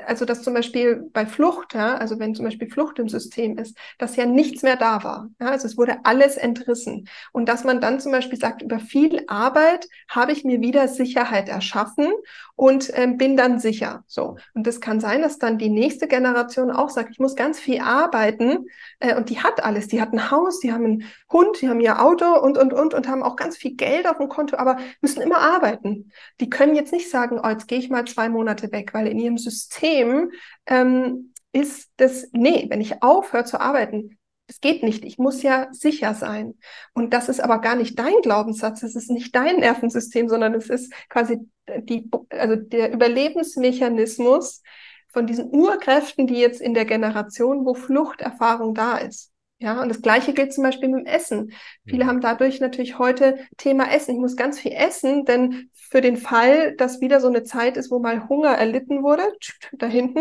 [0.06, 3.78] also dass zum Beispiel bei Flucht, ja, also wenn zum Beispiel Flucht im System ist,
[4.00, 5.30] dass ja nichts mehr da war.
[5.40, 7.08] Ja, also es wurde alles entrissen.
[7.32, 11.50] Und dass man dann zum Beispiel sagt, über viel Arbeit habe ich mir wieder Sicherheit
[11.50, 12.12] erschaffen
[12.56, 14.04] und ähm, bin dann sicher.
[14.08, 14.38] So.
[14.54, 17.82] Und das kann sein, dass dann die nächste Generation auch sagt, ich muss ganz viel
[17.82, 18.68] arbeiten
[19.00, 19.88] äh, und die hat alles.
[19.88, 22.94] Die hat ein Haus, die haben einen Hund, die haben ihr Auto und, und, und
[22.94, 26.12] und haben auch ganz viel Geld auf dem Konto, aber müssen immer arbeiten.
[26.40, 29.20] Die können jetzt nicht sagen, oh, jetzt gehe ich mal zwei Monate weg, weil in
[29.20, 30.32] ihrem System System
[30.66, 34.18] ähm, ist das, nee, wenn ich aufhöre zu arbeiten,
[34.48, 36.56] es geht nicht, ich muss ja sicher sein.
[36.94, 40.70] Und das ist aber gar nicht dein Glaubenssatz, es ist nicht dein Nervensystem, sondern es
[40.70, 41.40] ist quasi
[41.80, 44.62] die, also der Überlebensmechanismus
[45.10, 49.33] von diesen Urkräften, die jetzt in der Generation, wo Fluchterfahrung da ist.
[49.64, 51.54] Ja, und das Gleiche gilt zum Beispiel mit dem Essen.
[51.86, 54.14] Viele haben dadurch natürlich heute Thema Essen.
[54.14, 57.90] Ich muss ganz viel essen, denn für den Fall, dass wieder so eine Zeit ist,
[57.90, 59.24] wo mal Hunger erlitten wurde,
[59.72, 60.20] da hinten,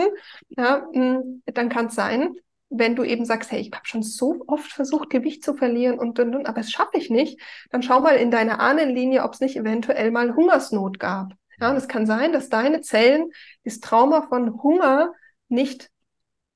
[0.51, 2.36] ja, hm, dann kann es sein,
[2.70, 6.20] wenn du eben sagst, hey, ich habe schon so oft versucht, Gewicht zu verlieren und,
[6.20, 7.40] und, und aber es schaffe ich nicht,
[7.72, 11.32] dann schau mal in deine Ahnenlinie, ob es nicht eventuell mal Hungersnot gab.
[11.61, 13.32] Ja, und es kann sein, dass deine Zellen
[13.64, 15.12] das Trauma von Hunger
[15.49, 15.91] nicht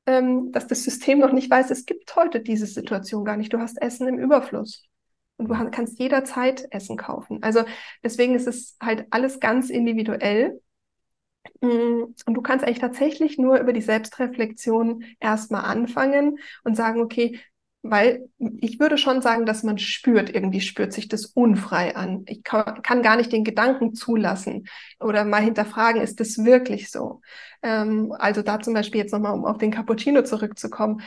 [0.06, 3.52] ähm, dass das System noch nicht weiß, es gibt heute diese Situation gar nicht.
[3.52, 4.84] Du hast Essen im Überfluss.
[5.38, 7.42] Und du kannst jederzeit Essen kaufen.
[7.42, 7.64] Also
[8.02, 10.60] deswegen ist es halt alles ganz individuell.
[11.60, 17.38] Mm, und du kannst eigentlich tatsächlich nur über die Selbstreflexion erstmal anfangen und sagen, okay,
[17.90, 18.28] weil
[18.60, 22.24] ich würde schon sagen, dass man spürt, irgendwie spürt sich das unfrei an.
[22.26, 24.68] Ich kann, gar nicht den Gedanken zulassen
[25.00, 27.20] oder mal hinterfragen, ist das wirklich so?
[27.62, 31.02] Ähm, also da zum Beispiel jetzt nochmal, um auf den Cappuccino zurückzukommen,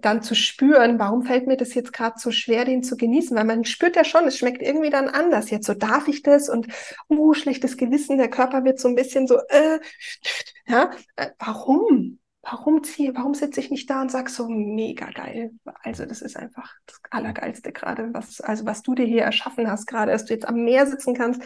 [0.00, 3.36] dann zu spüren, warum fällt mir das jetzt gerade so schwer, den zu genießen?
[3.36, 5.50] Weil man spürt ja schon, es schmeckt irgendwie dann anders.
[5.50, 6.68] Jetzt so darf ich das und
[7.08, 9.80] uh, schlechtes Gewissen, der Körper wird so ein bisschen so, äh,
[10.66, 12.20] ja, äh, warum?
[12.42, 15.52] Warum ziehe, warum sitze ich nicht da und sage so mega geil?
[15.82, 19.86] Also das ist einfach das Allergeilste gerade, was, also was du dir hier erschaffen hast
[19.86, 21.42] gerade, dass du jetzt am Meer sitzen kannst,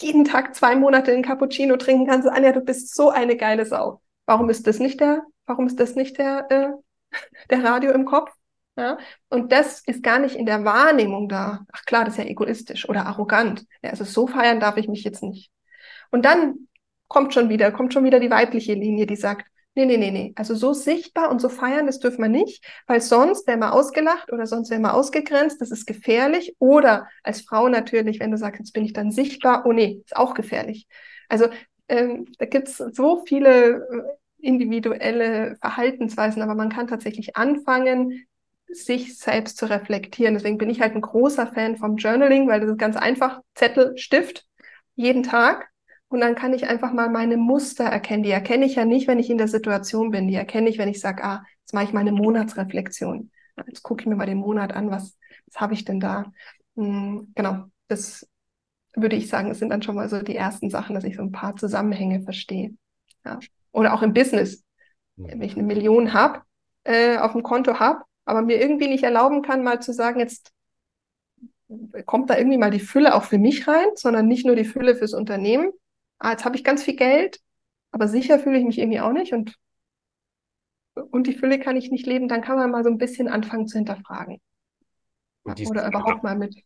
[0.00, 2.28] jeden Tag zwei Monate einen Cappuccino trinken kannst.
[2.28, 4.02] Anja, du bist so eine geile Sau.
[4.26, 6.70] Warum ist das nicht der, warum ist das nicht der, äh,
[7.50, 8.30] der Radio im Kopf?
[8.76, 8.98] Ja?
[9.30, 11.64] Und das ist gar nicht in der Wahrnehmung da.
[11.72, 13.64] Ach klar, das ist ja egoistisch oder arrogant.
[13.82, 15.50] Ja, also so feiern darf ich mich jetzt nicht.
[16.10, 16.68] Und dann
[17.08, 19.46] kommt schon wieder, kommt schon wieder die weibliche Linie, die sagt,
[19.78, 20.32] Nee, nee, nee, nee.
[20.36, 24.32] Also so sichtbar und so feiern, das dürfen wir nicht, weil sonst wäre man ausgelacht
[24.32, 26.56] oder sonst wäre man ausgegrenzt, das ist gefährlich.
[26.58, 30.16] Oder als Frau natürlich, wenn du sagst, jetzt bin ich dann sichtbar, oh nee, ist
[30.16, 30.86] auch gefährlich.
[31.28, 31.48] Also
[31.88, 34.02] ähm, da gibt es so viele äh,
[34.46, 38.24] individuelle Verhaltensweisen, aber man kann tatsächlich anfangen,
[38.68, 40.34] sich selbst zu reflektieren.
[40.34, 43.96] Deswegen bin ich halt ein großer Fan vom Journaling, weil das ist ganz einfach, Zettel,
[43.98, 44.46] Stift,
[44.94, 45.68] jeden Tag
[46.08, 48.22] und dann kann ich einfach mal meine Muster erkennen.
[48.22, 50.28] Die erkenne ich ja nicht, wenn ich in der Situation bin.
[50.28, 53.30] Die erkenne ich, wenn ich sage, ah, jetzt mache ich meine Monatsreflexion.
[53.66, 56.32] Jetzt gucke ich mir mal den Monat an, was, was habe ich denn da?
[56.76, 58.28] Hm, genau, das
[58.94, 61.22] würde ich sagen, es sind dann schon mal so die ersten Sachen, dass ich so
[61.22, 62.74] ein paar Zusammenhänge verstehe.
[63.24, 63.40] Ja.
[63.72, 64.64] Oder auch im Business.
[65.16, 66.42] Wenn ich eine Million habe,
[66.84, 70.52] äh, auf dem Konto habe, aber mir irgendwie nicht erlauben kann, mal zu sagen, jetzt
[72.04, 74.94] kommt da irgendwie mal die Fülle auch für mich rein, sondern nicht nur die Fülle
[74.94, 75.72] fürs Unternehmen,
[76.18, 77.40] ah, jetzt habe ich ganz viel Geld,
[77.90, 79.56] aber sicher fühle ich mich irgendwie auch nicht und,
[80.94, 83.66] und die Fülle kann ich nicht leben, dann kann man mal so ein bisschen anfangen
[83.66, 84.40] zu hinterfragen.
[85.44, 86.56] Oder überhaupt mal mit.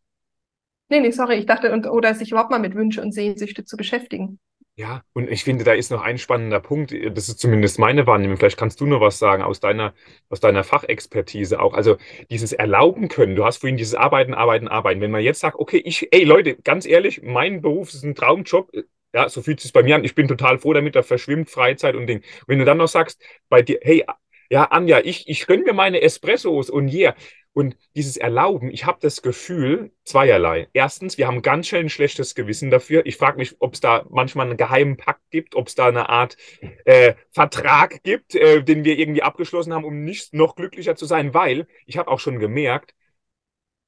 [0.88, 3.76] Nee, nee, sorry, ich dachte, und, oder sich überhaupt mal mit Wünsche und Sehnsüchte zu
[3.76, 4.40] beschäftigen.
[4.76, 6.94] Ja, und ich finde, da ist noch ein spannender Punkt.
[7.14, 8.38] Das ist zumindest meine Wahrnehmung.
[8.38, 9.92] Vielleicht kannst du noch was sagen aus deiner,
[10.30, 11.74] aus deiner Fachexpertise auch.
[11.74, 11.98] Also
[12.30, 13.36] dieses Erlauben können.
[13.36, 15.02] Du hast vorhin dieses Arbeiten, Arbeiten, Arbeiten.
[15.02, 18.70] Wenn man jetzt sagt, okay, ich, ey Leute, ganz ehrlich, mein Beruf ist ein Traumjob.
[19.12, 20.04] Ja, so fühlt es bei mir an.
[20.04, 22.22] Ich bin total froh damit, da verschwimmt Freizeit und Ding.
[22.46, 24.04] wenn du dann noch sagst, bei dir, hey,
[24.50, 27.14] ja, Anja, ich, ich gönne mir meine Espressos und yeah.
[27.52, 30.68] Und dieses Erlauben, ich habe das Gefühl, zweierlei.
[30.72, 33.04] Erstens, wir haben ganz schnell ein schlechtes Gewissen dafür.
[33.06, 36.08] Ich frage mich, ob es da manchmal einen geheimen Pakt gibt, ob es da eine
[36.08, 36.36] Art
[36.84, 41.34] äh, Vertrag gibt, äh, den wir irgendwie abgeschlossen haben, um nicht noch glücklicher zu sein,
[41.34, 42.94] weil ich habe auch schon gemerkt,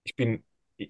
[0.04, 0.44] ich bin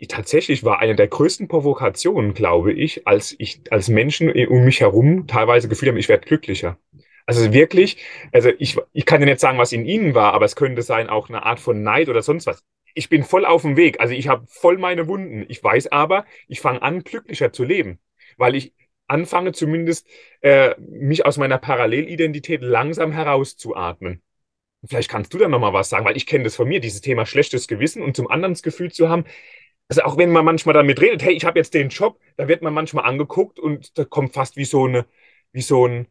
[0.09, 5.27] tatsächlich war eine der größten Provokationen, glaube ich, als ich als Menschen um mich herum
[5.27, 6.79] teilweise gefühlt haben, ich werde glücklicher.
[7.27, 7.99] Also wirklich,
[8.33, 11.09] also ich, ich kann dir nicht sagen, was in ihnen war, aber es könnte sein
[11.09, 12.65] auch eine Art von Neid oder sonst was.
[12.95, 15.47] Ich bin voll auf dem Weg, also ich habe voll meine Wunden.
[15.49, 18.01] Ich weiß aber, ich fange an, glücklicher zu leben,
[18.37, 18.75] weil ich
[19.07, 20.07] anfange zumindest,
[20.41, 24.23] äh, mich aus meiner Parallelidentität langsam herauszuatmen.
[24.85, 27.25] Vielleicht kannst du da nochmal was sagen, weil ich kenne das von mir, dieses Thema
[27.25, 29.25] schlechtes Gewissen und zum anderen das Gefühl zu haben,
[29.93, 32.63] also auch wenn man manchmal damit redet, hey, ich habe jetzt den Job, da wird
[32.63, 35.05] man manchmal angeguckt und da kommt fast wie so eine,
[35.53, 36.07] wie so ein,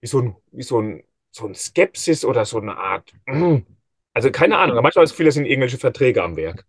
[0.00, 3.12] wie so ein, wie so ein, so ein Skepsis oder so eine Art.
[3.26, 3.56] Mm.
[4.12, 6.64] Also keine Ahnung, manchmal habe ich das Gefühl, das sind irgendwelche Verträge am Werk.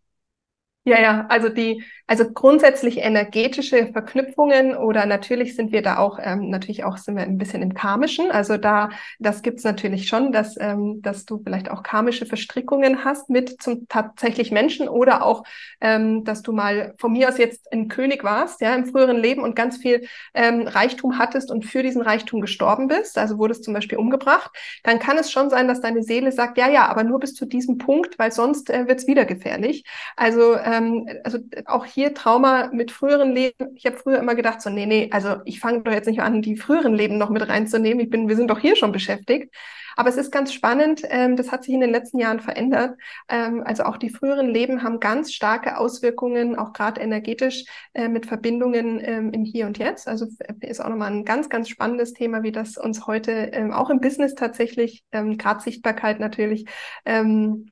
[0.86, 6.50] Ja, ja, also die, also grundsätzlich energetische Verknüpfungen oder natürlich sind wir da auch, ähm,
[6.50, 8.30] natürlich auch sind wir ein bisschen im Karmischen.
[8.30, 13.30] Also da, das gibt's natürlich schon, dass, ähm, dass du vielleicht auch karmische Verstrickungen hast
[13.32, 15.44] mit zum tatsächlich Menschen oder auch,
[15.82, 19.42] ähm, dass du mal von mir aus jetzt ein König warst, ja, im früheren Leben
[19.42, 23.74] und ganz viel ähm, Reichtum hattest und für diesen Reichtum gestorben bist, also wurdest zum
[23.74, 24.52] Beispiel umgebracht,
[24.84, 27.46] dann kann es schon sein, dass deine Seele sagt, ja, ja, aber nur bis zu
[27.46, 29.84] diesem Punkt, weil sonst äh, wird's wieder gefährlich.
[30.16, 33.74] Also äh, ähm, also auch hier Trauma mit früheren Leben.
[33.76, 36.42] Ich habe früher immer gedacht, so, nee, nee, also ich fange doch jetzt nicht an,
[36.42, 38.02] die früheren Leben noch mit reinzunehmen.
[38.02, 39.56] Ich bin, wir sind doch hier schon beschäftigt.
[39.96, 42.98] Aber es ist ganz spannend, ähm, das hat sich in den letzten Jahren verändert.
[43.30, 48.26] Ähm, also auch die früheren Leben haben ganz starke Auswirkungen, auch gerade energetisch äh, mit
[48.26, 50.10] Verbindungen ähm, im Hier und Jetzt.
[50.10, 50.28] Also
[50.60, 54.02] ist auch nochmal ein ganz, ganz spannendes Thema, wie das uns heute ähm, auch im
[54.02, 56.66] Business tatsächlich, ähm, gerade Sichtbarkeit natürlich,
[57.06, 57.72] ähm,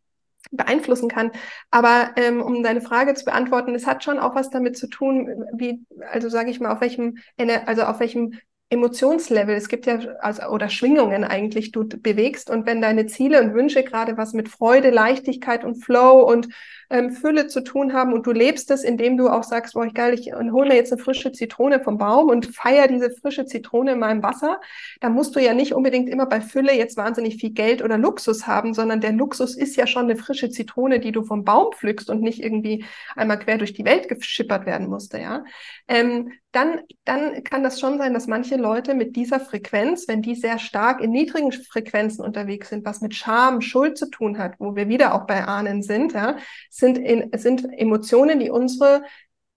[0.51, 1.31] beeinflussen kann.
[1.71, 5.45] Aber ähm, um deine Frage zu beantworten, es hat schon auch was damit zu tun,
[5.53, 7.17] wie, also sage ich mal, auf welchem,
[7.65, 8.33] also auf welchem
[8.69, 13.53] Emotionslevel, es gibt ja, also, oder Schwingungen eigentlich, du bewegst und wenn deine Ziele und
[13.53, 16.47] Wünsche gerade was mit Freude, Leichtigkeit und Flow und
[16.93, 19.95] ähm, Fülle zu tun haben und du lebst es, indem du auch sagst, boah, ich
[19.95, 23.93] geil, ich hole mir jetzt eine frische Zitrone vom Baum und feier diese frische Zitrone
[23.93, 24.61] in meinem Wasser,
[25.01, 28.45] dann musst du ja nicht unbedingt immer bei Fülle jetzt wahnsinnig viel Geld oder Luxus
[28.45, 32.11] haben, sondern der Luxus ist ja schon eine frische Zitrone, die du vom Baum pflückst
[32.11, 32.85] und nicht irgendwie
[33.15, 35.43] einmal quer durch die Welt geschippert werden musste, ja.
[35.87, 40.35] Ähm, dann, dann kann das schon sein, dass manche Leute mit dieser Frequenz, wenn die
[40.35, 44.75] sehr stark in niedrigen Frequenzen unterwegs sind, was mit Scham, Schuld zu tun hat, wo
[44.75, 46.37] wir wieder auch bei Ahnen sind, ja,
[46.83, 49.03] sind, in, sind Emotionen, die unsere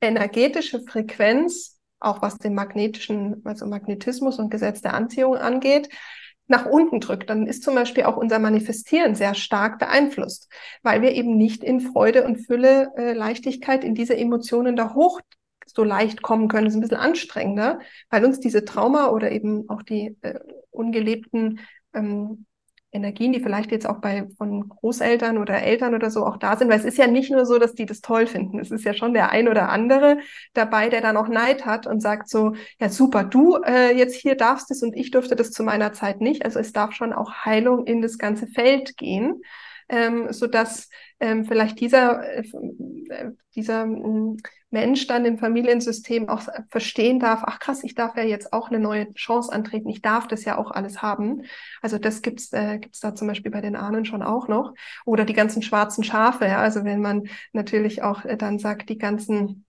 [0.01, 5.89] energetische Frequenz, auch was den magnetischen, also Magnetismus und Gesetz der Anziehung angeht,
[6.47, 10.49] nach unten drückt, dann ist zum Beispiel auch unser Manifestieren sehr stark beeinflusst,
[10.85, 15.20] weil wir eben nicht in Freude und Fülle, äh, Leichtigkeit in diese Emotionen da hoch
[15.66, 16.66] so leicht kommen können.
[16.66, 20.39] Das ist ein bisschen anstrengender, weil uns diese Trauma oder eben auch die äh,
[20.70, 21.59] ungelebten
[21.93, 22.47] ähm,
[22.97, 26.68] Energien, die vielleicht jetzt auch bei von Großeltern oder Eltern oder so auch da sind,
[26.68, 28.59] weil es ist ja nicht nur so, dass die das toll finden.
[28.59, 30.18] Es ist ja schon der ein oder andere
[30.55, 34.34] dabei, der dann auch Neid hat und sagt so, ja super, du äh, jetzt hier
[34.34, 36.44] darfst es und ich durfte das zu meiner Zeit nicht.
[36.44, 39.42] Also es darf schon auch Heilung in das ganze Feld gehen
[39.89, 40.89] ähm, so dass
[41.20, 42.45] ähm, vielleicht dieser, äh,
[43.11, 44.37] äh dieser äh,
[44.70, 48.80] Mensch dann im Familiensystem auch verstehen darf, ach krass, ich darf ja jetzt auch eine
[48.80, 51.43] neue Chance antreten, ich darf das ja auch alles haben.
[51.80, 54.74] Also das gibt's äh, gibt's da zum Beispiel bei den Ahnen schon auch noch.
[55.05, 58.99] Oder die ganzen schwarzen Schafe, ja, also wenn man natürlich auch äh, dann sagt, die
[58.99, 59.66] ganzen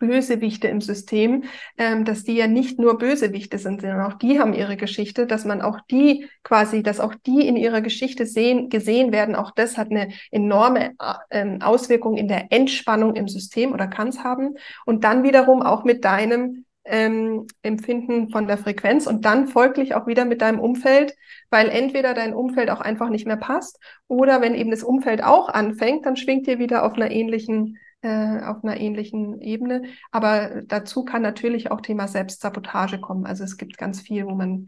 [0.00, 1.44] Bösewichte im System,
[1.78, 5.44] ähm, dass die ja nicht nur Bösewichte sind, sondern auch die haben ihre Geschichte, dass
[5.44, 9.36] man auch die quasi, dass auch die in ihrer Geschichte sehen, gesehen werden.
[9.36, 10.94] Auch das hat eine enorme
[11.28, 14.56] äh, Auswirkung in der Entspannung im System oder kann es haben.
[14.84, 20.06] Und dann wiederum auch mit deinem ähm, Empfinden von der Frequenz und dann folglich auch
[20.06, 21.14] wieder mit deinem Umfeld,
[21.50, 23.78] weil entweder dein Umfeld auch einfach nicht mehr passt
[24.08, 28.40] oder wenn eben das Umfeld auch anfängt, dann schwingt ihr wieder auf einer ähnlichen äh,
[28.42, 29.84] auf einer ähnlichen Ebene.
[30.10, 33.26] Aber dazu kann natürlich auch Thema Selbstsabotage kommen.
[33.26, 34.66] Also es gibt ganz viel, wo man,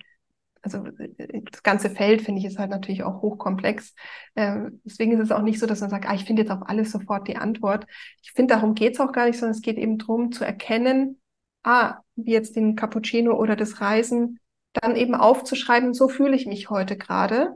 [0.60, 3.94] also äh, das ganze Feld, finde ich, ist halt natürlich auch hochkomplex.
[4.34, 6.68] Äh, deswegen ist es auch nicht so, dass man sagt, ah, ich finde jetzt auf
[6.68, 7.86] alles sofort die Antwort.
[8.22, 11.20] Ich finde, darum geht es auch gar nicht, sondern es geht eben darum zu erkennen,
[11.62, 14.38] ah, wie jetzt den Cappuccino oder das Reisen,
[14.72, 17.54] dann eben aufzuschreiben, so fühle ich mich heute gerade.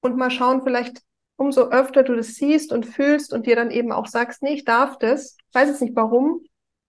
[0.00, 1.02] Und mal schauen, vielleicht
[1.36, 4.64] umso öfter du das siehst und fühlst und dir dann eben auch sagst, nee, ich
[4.64, 6.40] darf das, ich weiß jetzt nicht warum,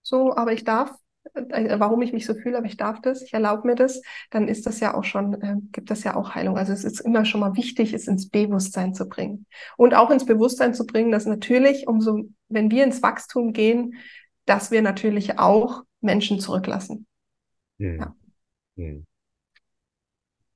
[0.01, 0.91] so, aber ich darf,
[1.33, 4.47] äh, warum ich mich so fühle, aber ich darf das, ich erlaube mir das, dann
[4.47, 6.57] ist das ja auch schon, äh, gibt das ja auch Heilung.
[6.57, 9.47] Also es ist immer schon mal wichtig, es ins Bewusstsein zu bringen.
[9.77, 13.95] Und auch ins Bewusstsein zu bringen, dass natürlich, umso, wenn wir ins Wachstum gehen,
[14.45, 17.07] dass wir natürlich auch Menschen zurücklassen.
[17.79, 17.99] Hm.
[17.99, 18.15] Ja.
[18.77, 19.05] Hm.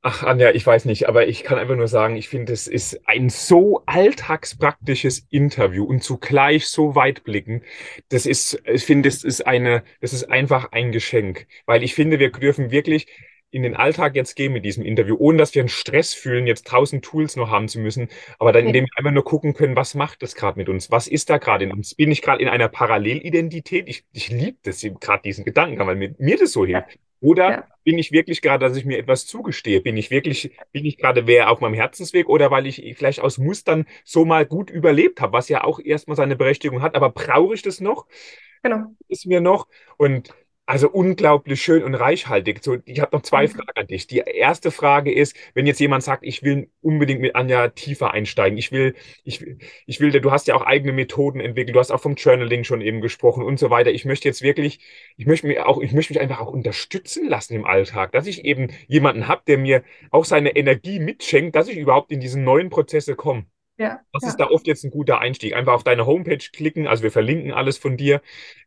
[0.02, 3.02] Ach, Anja, ich weiß nicht, aber ich kann einfach nur sagen, ich finde, es ist
[3.06, 7.64] ein so alltagspraktisches Interview und zugleich so weitblickend.
[8.08, 12.18] Das ist, ich finde, es ist eine, das ist einfach ein Geschenk, weil ich finde,
[12.18, 13.08] wir dürfen wirklich
[13.52, 16.68] in den Alltag jetzt gehen mit diesem Interview, ohne dass wir einen Stress fühlen, jetzt
[16.68, 19.95] tausend Tools noch haben zu müssen, aber dann, indem wir einfach nur gucken können, was
[19.95, 20.91] macht das gerade mit uns?
[20.91, 21.95] Was ist da gerade in uns?
[21.95, 23.89] Bin ich gerade in einer Parallelidentität?
[23.89, 27.00] Ich, ich liebe das gerade diesen Gedanken, weil mir, mir das so hilft.
[27.22, 27.67] Oder ja.
[27.84, 29.82] bin ich wirklich gerade, dass ich mir etwas zugestehe?
[29.82, 33.38] Bin ich wirklich, bin ich gerade wer auf meinem Herzensweg oder weil ich vielleicht aus
[33.38, 37.53] Mustern so mal gut überlebt habe, was ja auch erstmal seine Berechtigung hat, aber brauche
[37.53, 38.07] ich das noch?
[38.63, 38.95] Genau.
[39.07, 39.67] Ist mir noch.
[39.97, 40.34] Und
[40.70, 42.63] also unglaublich schön und reichhaltig.
[42.63, 43.51] So, ich habe noch zwei mhm.
[43.51, 44.05] Fragen an dich.
[44.05, 48.55] Die erste Frage ist, wenn jetzt jemand sagt, ich will unbedingt mit Anja tiefer einsteigen,
[48.55, 48.93] ich will,
[49.24, 49.43] ich,
[49.88, 52.82] ich will, du hast ja auch eigene Methoden entwickelt, du hast auch vom Journaling schon
[52.82, 53.89] eben gesprochen und so weiter.
[53.89, 54.80] Ich möchte jetzt wirklich,
[55.17, 58.45] ich möchte mich auch, ich möchte mich einfach auch unterstützen lassen im Alltag, dass ich
[58.45, 62.70] eben jemanden habe, der mir auch seine Energie mitschenkt, dass ich überhaupt in diese neuen
[62.70, 63.47] Prozesse komme.
[63.80, 64.30] Ja, das ja.
[64.30, 65.56] ist da oft jetzt ein guter Einstieg.
[65.56, 68.22] Einfach auf deine Homepage klicken, also wir verlinken alles von dir.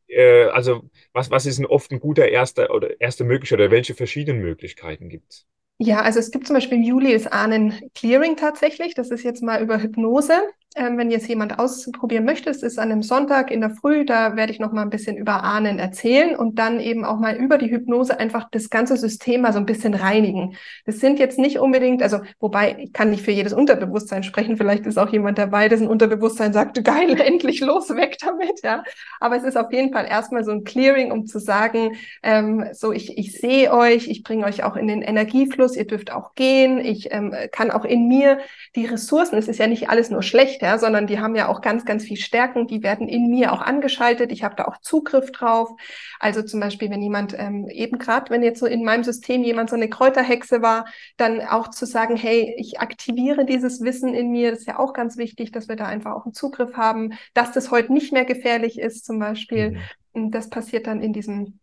[0.08, 3.94] Äh, also was, was ist denn oft ein guter erster oder erste Möglichkeit oder welche
[3.94, 5.46] verschiedenen Möglichkeiten gibt es?
[5.78, 8.94] Ja, also es gibt zum Beispiel im Juli ist Ahnen Clearing tatsächlich.
[8.94, 10.42] Das ist jetzt mal über Hypnose.
[10.76, 14.36] Ähm, wenn jetzt jemand ausprobieren möchte, es ist an einem Sonntag in der Früh, da
[14.36, 17.58] werde ich noch mal ein bisschen über Ahnen erzählen und dann eben auch mal über
[17.58, 20.56] die Hypnose einfach das ganze System mal so ein bisschen reinigen.
[20.86, 24.86] Das sind jetzt nicht unbedingt, also wobei ich kann nicht für jedes Unterbewusstsein sprechen, vielleicht
[24.86, 28.82] ist auch jemand dabei, dessen Unterbewusstsein sagt, geil, endlich los, weg damit, ja.
[29.20, 32.92] Aber es ist auf jeden Fall erstmal so ein Clearing, um zu sagen, ähm, so
[32.92, 36.78] ich, ich sehe euch, ich bringe euch auch in den Energiefluss, ihr dürft auch gehen,
[36.78, 38.38] ich ähm, kann auch in mir
[38.74, 41.60] die Ressourcen, es ist ja nicht alles nur schlecht, ja, sondern die haben ja auch
[41.60, 44.32] ganz, ganz viel Stärken, die werden in mir auch angeschaltet.
[44.32, 45.70] Ich habe da auch Zugriff drauf.
[46.20, 49.70] Also zum Beispiel, wenn jemand ähm, eben gerade, wenn jetzt so in meinem System jemand
[49.70, 50.86] so eine Kräuterhexe war,
[51.16, 54.52] dann auch zu sagen, hey, ich aktiviere dieses Wissen in mir.
[54.52, 57.52] Das ist ja auch ganz wichtig, dass wir da einfach auch einen Zugriff haben, dass
[57.52, 59.78] das heute nicht mehr gefährlich ist, zum Beispiel.
[60.14, 60.30] Mhm.
[60.30, 61.58] Das passiert dann in diesem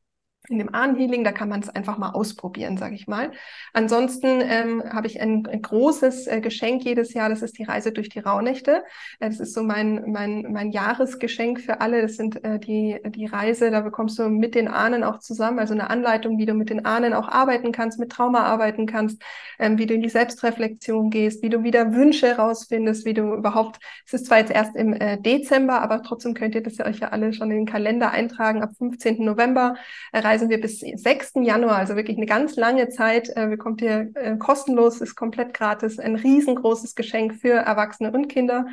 [0.49, 3.31] in dem Ahnenhealing, da kann man es einfach mal ausprobieren, sage ich mal.
[3.73, 7.91] Ansonsten ähm, habe ich ein, ein großes äh, Geschenk jedes Jahr, das ist die Reise
[7.91, 8.83] durch die Rauhnächte.
[9.19, 12.01] Äh, das ist so mein, mein, mein Jahresgeschenk für alle.
[12.01, 15.73] Das sind äh, die, die Reise, da bekommst du mit den Ahnen auch zusammen, also
[15.73, 19.21] eine Anleitung, wie du mit den Ahnen auch arbeiten kannst, mit Trauma arbeiten kannst,
[19.59, 23.79] ähm, wie du in die Selbstreflexion gehst, wie du wieder Wünsche rausfindest, wie du überhaupt,
[24.05, 26.99] es ist zwar jetzt erst im äh, Dezember, aber trotzdem könnt ihr das ja euch
[26.99, 28.63] ja alle schon in den Kalender eintragen.
[28.63, 29.23] Ab 15.
[29.23, 29.75] November
[30.11, 31.43] äh, reisen wir bis 6.
[31.43, 33.29] Januar, also wirklich eine ganz lange Zeit.
[33.35, 38.65] Äh, bekommt ihr äh, kostenlos, ist komplett gratis, ein riesengroßes Geschenk für Erwachsene und Kinder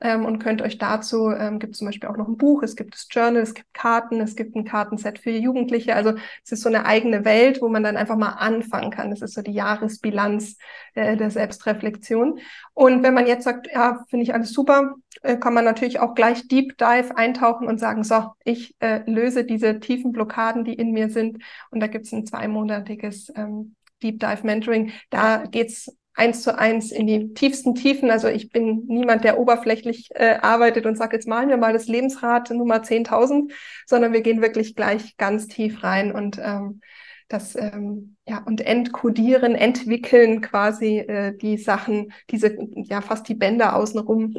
[0.00, 2.94] ähm, und könnt euch dazu, ähm, gibt zum Beispiel auch noch ein Buch, es gibt
[2.94, 5.94] das Journal, es gibt Karten, es gibt ein Kartenset für Jugendliche.
[5.94, 6.14] Also
[6.44, 9.10] es ist so eine eigene Welt, wo man dann einfach mal anfangen kann.
[9.10, 10.56] Das ist so die Jahresbilanz
[10.94, 12.40] äh, der Selbstreflexion.
[12.74, 16.14] Und wenn man jetzt sagt, ja, finde ich alles super, äh, kann man natürlich auch
[16.14, 20.92] gleich Deep Dive eintauchen und sagen, so, ich äh, löse diese tiefen Blockaden, die in
[20.92, 21.38] mir sind.
[21.70, 24.92] Und da gibt es ein zweimonatiges ähm, Deep Dive Mentoring.
[25.10, 28.10] Da geht's eins zu eins in die tiefsten Tiefen.
[28.10, 31.88] Also ich bin niemand, der oberflächlich äh, arbeitet und sagt, jetzt malen wir mal das
[31.88, 33.52] Lebensrad Nummer 10.000,
[33.86, 36.80] sondern wir gehen wirklich gleich ganz tief rein und ähm,
[37.28, 43.74] das ähm, ja und entkodieren, entwickeln quasi äh, die Sachen, diese ja fast die Bänder
[43.76, 44.36] außenrum,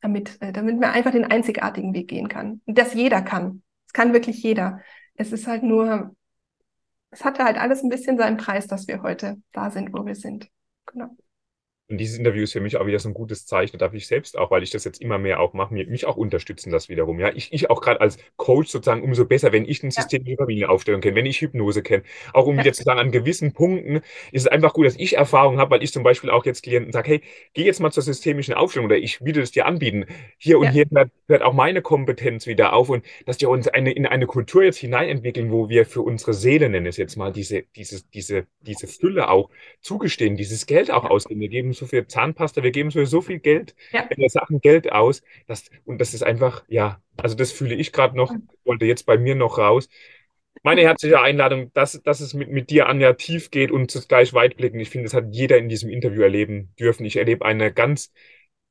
[0.00, 2.60] damit äh, damit man einfach den einzigartigen Weg gehen kann.
[2.66, 3.62] Und das jeder kann.
[3.86, 4.80] Es kann wirklich jeder.
[5.14, 6.14] Es ist halt nur,
[7.10, 10.14] es hatte halt alles ein bisschen seinen Preis, dass wir heute da sind, wo wir
[10.14, 10.48] sind.
[10.86, 11.16] Genau.
[11.90, 13.76] Und dieses Interview ist für mich auch wieder so ein gutes Zeichen.
[13.76, 16.16] Da darf ich selbst auch, weil ich das jetzt immer mehr auch mache, mich auch
[16.16, 17.18] unterstützen das wiederum.
[17.18, 20.36] Ja, ich, ich auch gerade als Coach sozusagen umso besser, wenn ich ein System ja.
[20.36, 22.04] Familienaufstellung kenne, wenn ich Hypnose kenne.
[22.32, 22.62] Auch um ja.
[22.62, 23.96] wieder zu sagen, an gewissen Punkten
[24.30, 26.92] ist es einfach gut, dass ich Erfahrung habe, weil ich zum Beispiel auch jetzt Klienten
[26.92, 27.22] sage, hey,
[27.54, 30.06] geh jetzt mal zur systemischen Aufstellung oder ich würde es dir anbieten.
[30.38, 30.70] Hier und ja.
[30.70, 30.86] hier
[31.26, 34.78] hört, auch meine Kompetenz wieder auf und dass wir uns eine, in eine Kultur jetzt
[34.78, 39.28] hineinentwickeln, wo wir für unsere Seele, nenne es jetzt mal, diese, diese, diese, diese Fülle
[39.28, 41.40] auch zugestehen, dieses Geld auch ausgeben.
[41.40, 44.06] Wir geben so viel Zahnpasta, wir geben so viel Geld, ja.
[44.08, 45.22] äh, Sachen Geld aus.
[45.46, 48.32] Das, und das ist einfach, ja, also das fühle ich gerade noch,
[48.64, 49.88] wollte jetzt bei mir noch raus.
[50.62, 54.56] Meine herzliche Einladung, dass, dass es mit, mit dir, Anja, tief geht und zugleich weit
[54.56, 54.78] blicken.
[54.78, 57.06] Ich finde, das hat jeder in diesem Interview erleben dürfen.
[57.06, 58.12] Ich erlebe eine ganz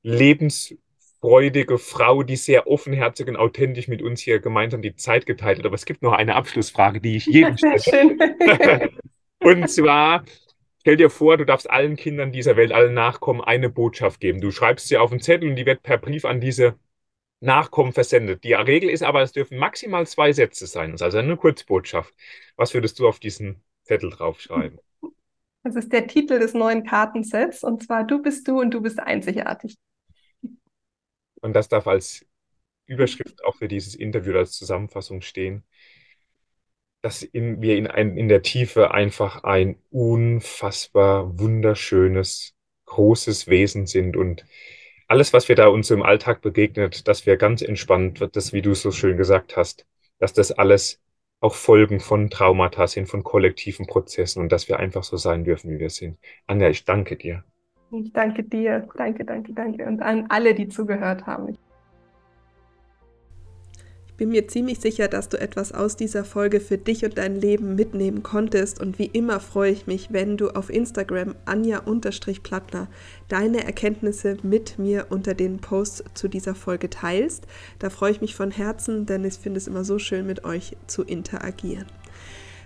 [0.03, 5.66] lebensfreudige Frau, die sehr offenherzig und authentisch mit uns hier gemeinsam die Zeit geteilt hat.
[5.66, 8.89] Aber es gibt noch eine Abschlussfrage, die ich jedem stelle.
[9.39, 10.24] und zwar,
[10.82, 14.39] Stell dir vor, du darfst allen Kindern dieser Welt, allen Nachkommen eine Botschaft geben.
[14.39, 16.80] Du schreibst sie auf einen Zettel und die wird per Brief an diese
[17.41, 18.43] Nachkommen versendet.
[18.43, 20.91] Die Regel ist aber, es dürfen maximal zwei Sätze sein.
[20.91, 22.13] Das ist also eine Kurzbotschaft.
[22.55, 24.80] Was würdest du auf diesen Zettel draufschreiben?
[25.63, 28.99] Das ist der Titel des neuen Kartensets und zwar Du bist du und du bist
[28.99, 29.75] einzigartig.
[31.41, 32.25] Und das darf als
[32.86, 35.63] Überschrift auch für dieses Interview als Zusammenfassung stehen
[37.01, 42.53] dass in, wir in, ein, in der Tiefe einfach ein unfassbar wunderschönes,
[42.85, 44.45] großes Wesen sind und
[45.07, 48.73] alles, was wir da uns im Alltag begegnet, dass wir ganz entspannt das, wie du
[48.73, 49.85] so schön gesagt hast,
[50.19, 51.01] dass das alles
[51.39, 55.71] auch Folgen von Traumata sind, von kollektiven Prozessen und dass wir einfach so sein dürfen,
[55.71, 56.19] wie wir sind.
[56.47, 57.43] Anja, ich danke dir.
[57.91, 58.87] Ich danke dir.
[58.95, 59.85] Danke, danke, danke.
[59.85, 61.57] Und an alle, die zugehört haben
[64.20, 67.76] bin mir ziemlich sicher, dass du etwas aus dieser Folge für dich und dein Leben
[67.76, 72.89] mitnehmen konntest und wie immer freue ich mich, wenn du auf Instagram anja-plattner
[73.30, 77.47] deine Erkenntnisse mit mir unter den Posts zu dieser Folge teilst.
[77.80, 80.76] Da freue ich mich von Herzen, denn ich finde es immer so schön, mit euch
[80.86, 81.86] zu interagieren.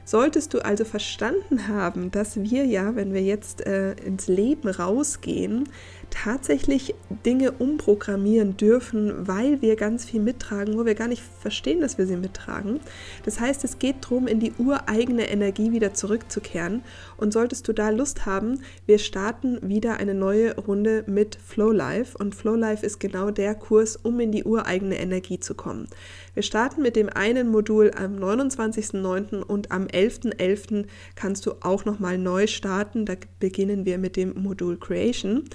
[0.06, 5.70] Solltest du also verstanden haben, dass wir ja, wenn wir jetzt äh, ins Leben rausgehen,
[6.14, 6.94] tatsächlich
[7.26, 12.06] Dinge umprogrammieren dürfen, weil wir ganz viel mittragen, wo wir gar nicht verstehen, dass wir
[12.06, 12.80] sie mittragen.
[13.26, 16.84] Das heißt, es geht darum, in die ureigene Energie wieder zurückzukehren.
[17.18, 22.16] Und solltest du da Lust haben, wir starten wieder eine neue Runde mit Flow Life.
[22.18, 25.88] Und Flow Life ist genau der Kurs, um in die ureigene Energie zu kommen.
[26.36, 29.42] Wir starten mit dem einen Modul am 29.09.
[29.42, 30.44] und am 11.11.
[30.44, 30.86] .11.
[31.16, 33.06] kannst du auch nochmal neu starten.
[33.06, 35.46] Da beginnen wir mit dem Modul Creation.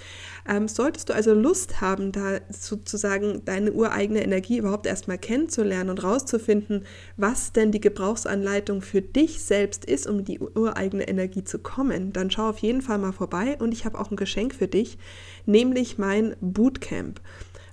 [0.48, 6.02] Ähm, solltest du also Lust haben, da sozusagen deine ureigene Energie überhaupt erstmal kennenzulernen und
[6.02, 6.86] rauszufinden,
[7.18, 12.30] was denn die Gebrauchsanleitung für dich selbst ist, um die ureigene Energie zu kommen, dann
[12.30, 14.96] schau auf jeden Fall mal vorbei und ich habe auch ein Geschenk für dich,
[15.44, 17.20] nämlich mein Bootcamp.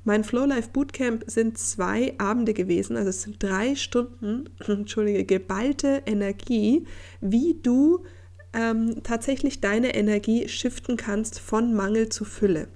[0.04, 6.04] Mein Flow Life Bootcamp sind zwei Abende gewesen, also es sind drei Stunden, entschuldige, geballte
[6.06, 6.86] Energie,
[7.22, 8.04] wie du
[8.56, 12.68] ähm, tatsächlich deine Energie shiften kannst von Mangel zu Fülle.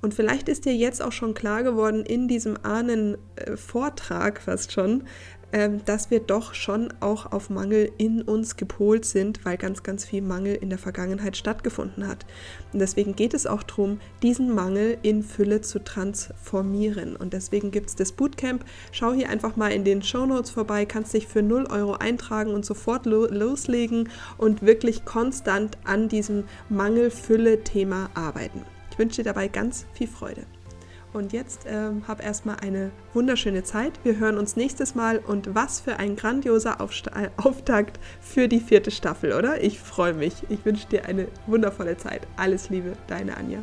[0.00, 5.04] Und vielleicht ist dir jetzt auch schon klar geworden in diesem Ahnen-Vortrag fast schon,
[5.52, 10.20] dass wir doch schon auch auf Mangel in uns gepolt sind, weil ganz, ganz viel
[10.20, 12.26] Mangel in der Vergangenheit stattgefunden hat.
[12.72, 17.16] Und deswegen geht es auch darum, diesen Mangel in Fülle zu transformieren.
[17.16, 18.64] Und deswegen gibt es das Bootcamp.
[18.92, 22.52] Schau hier einfach mal in den Show Notes vorbei, kannst dich für 0 Euro eintragen
[22.52, 28.62] und sofort lo loslegen und wirklich konstant an diesem Mangel-Fülle-Thema arbeiten.
[28.90, 30.42] Ich wünsche dir dabei ganz viel Freude.
[31.16, 33.98] Und jetzt ähm, hab erstmal eine wunderschöne Zeit.
[34.04, 38.60] Wir hören uns nächstes Mal und was für ein grandioser Aufsta äh, Auftakt für die
[38.60, 39.62] vierte Staffel, oder?
[39.64, 40.34] Ich freue mich.
[40.50, 42.26] Ich wünsche dir eine wundervolle Zeit.
[42.36, 43.60] Alles Liebe, deine Anja.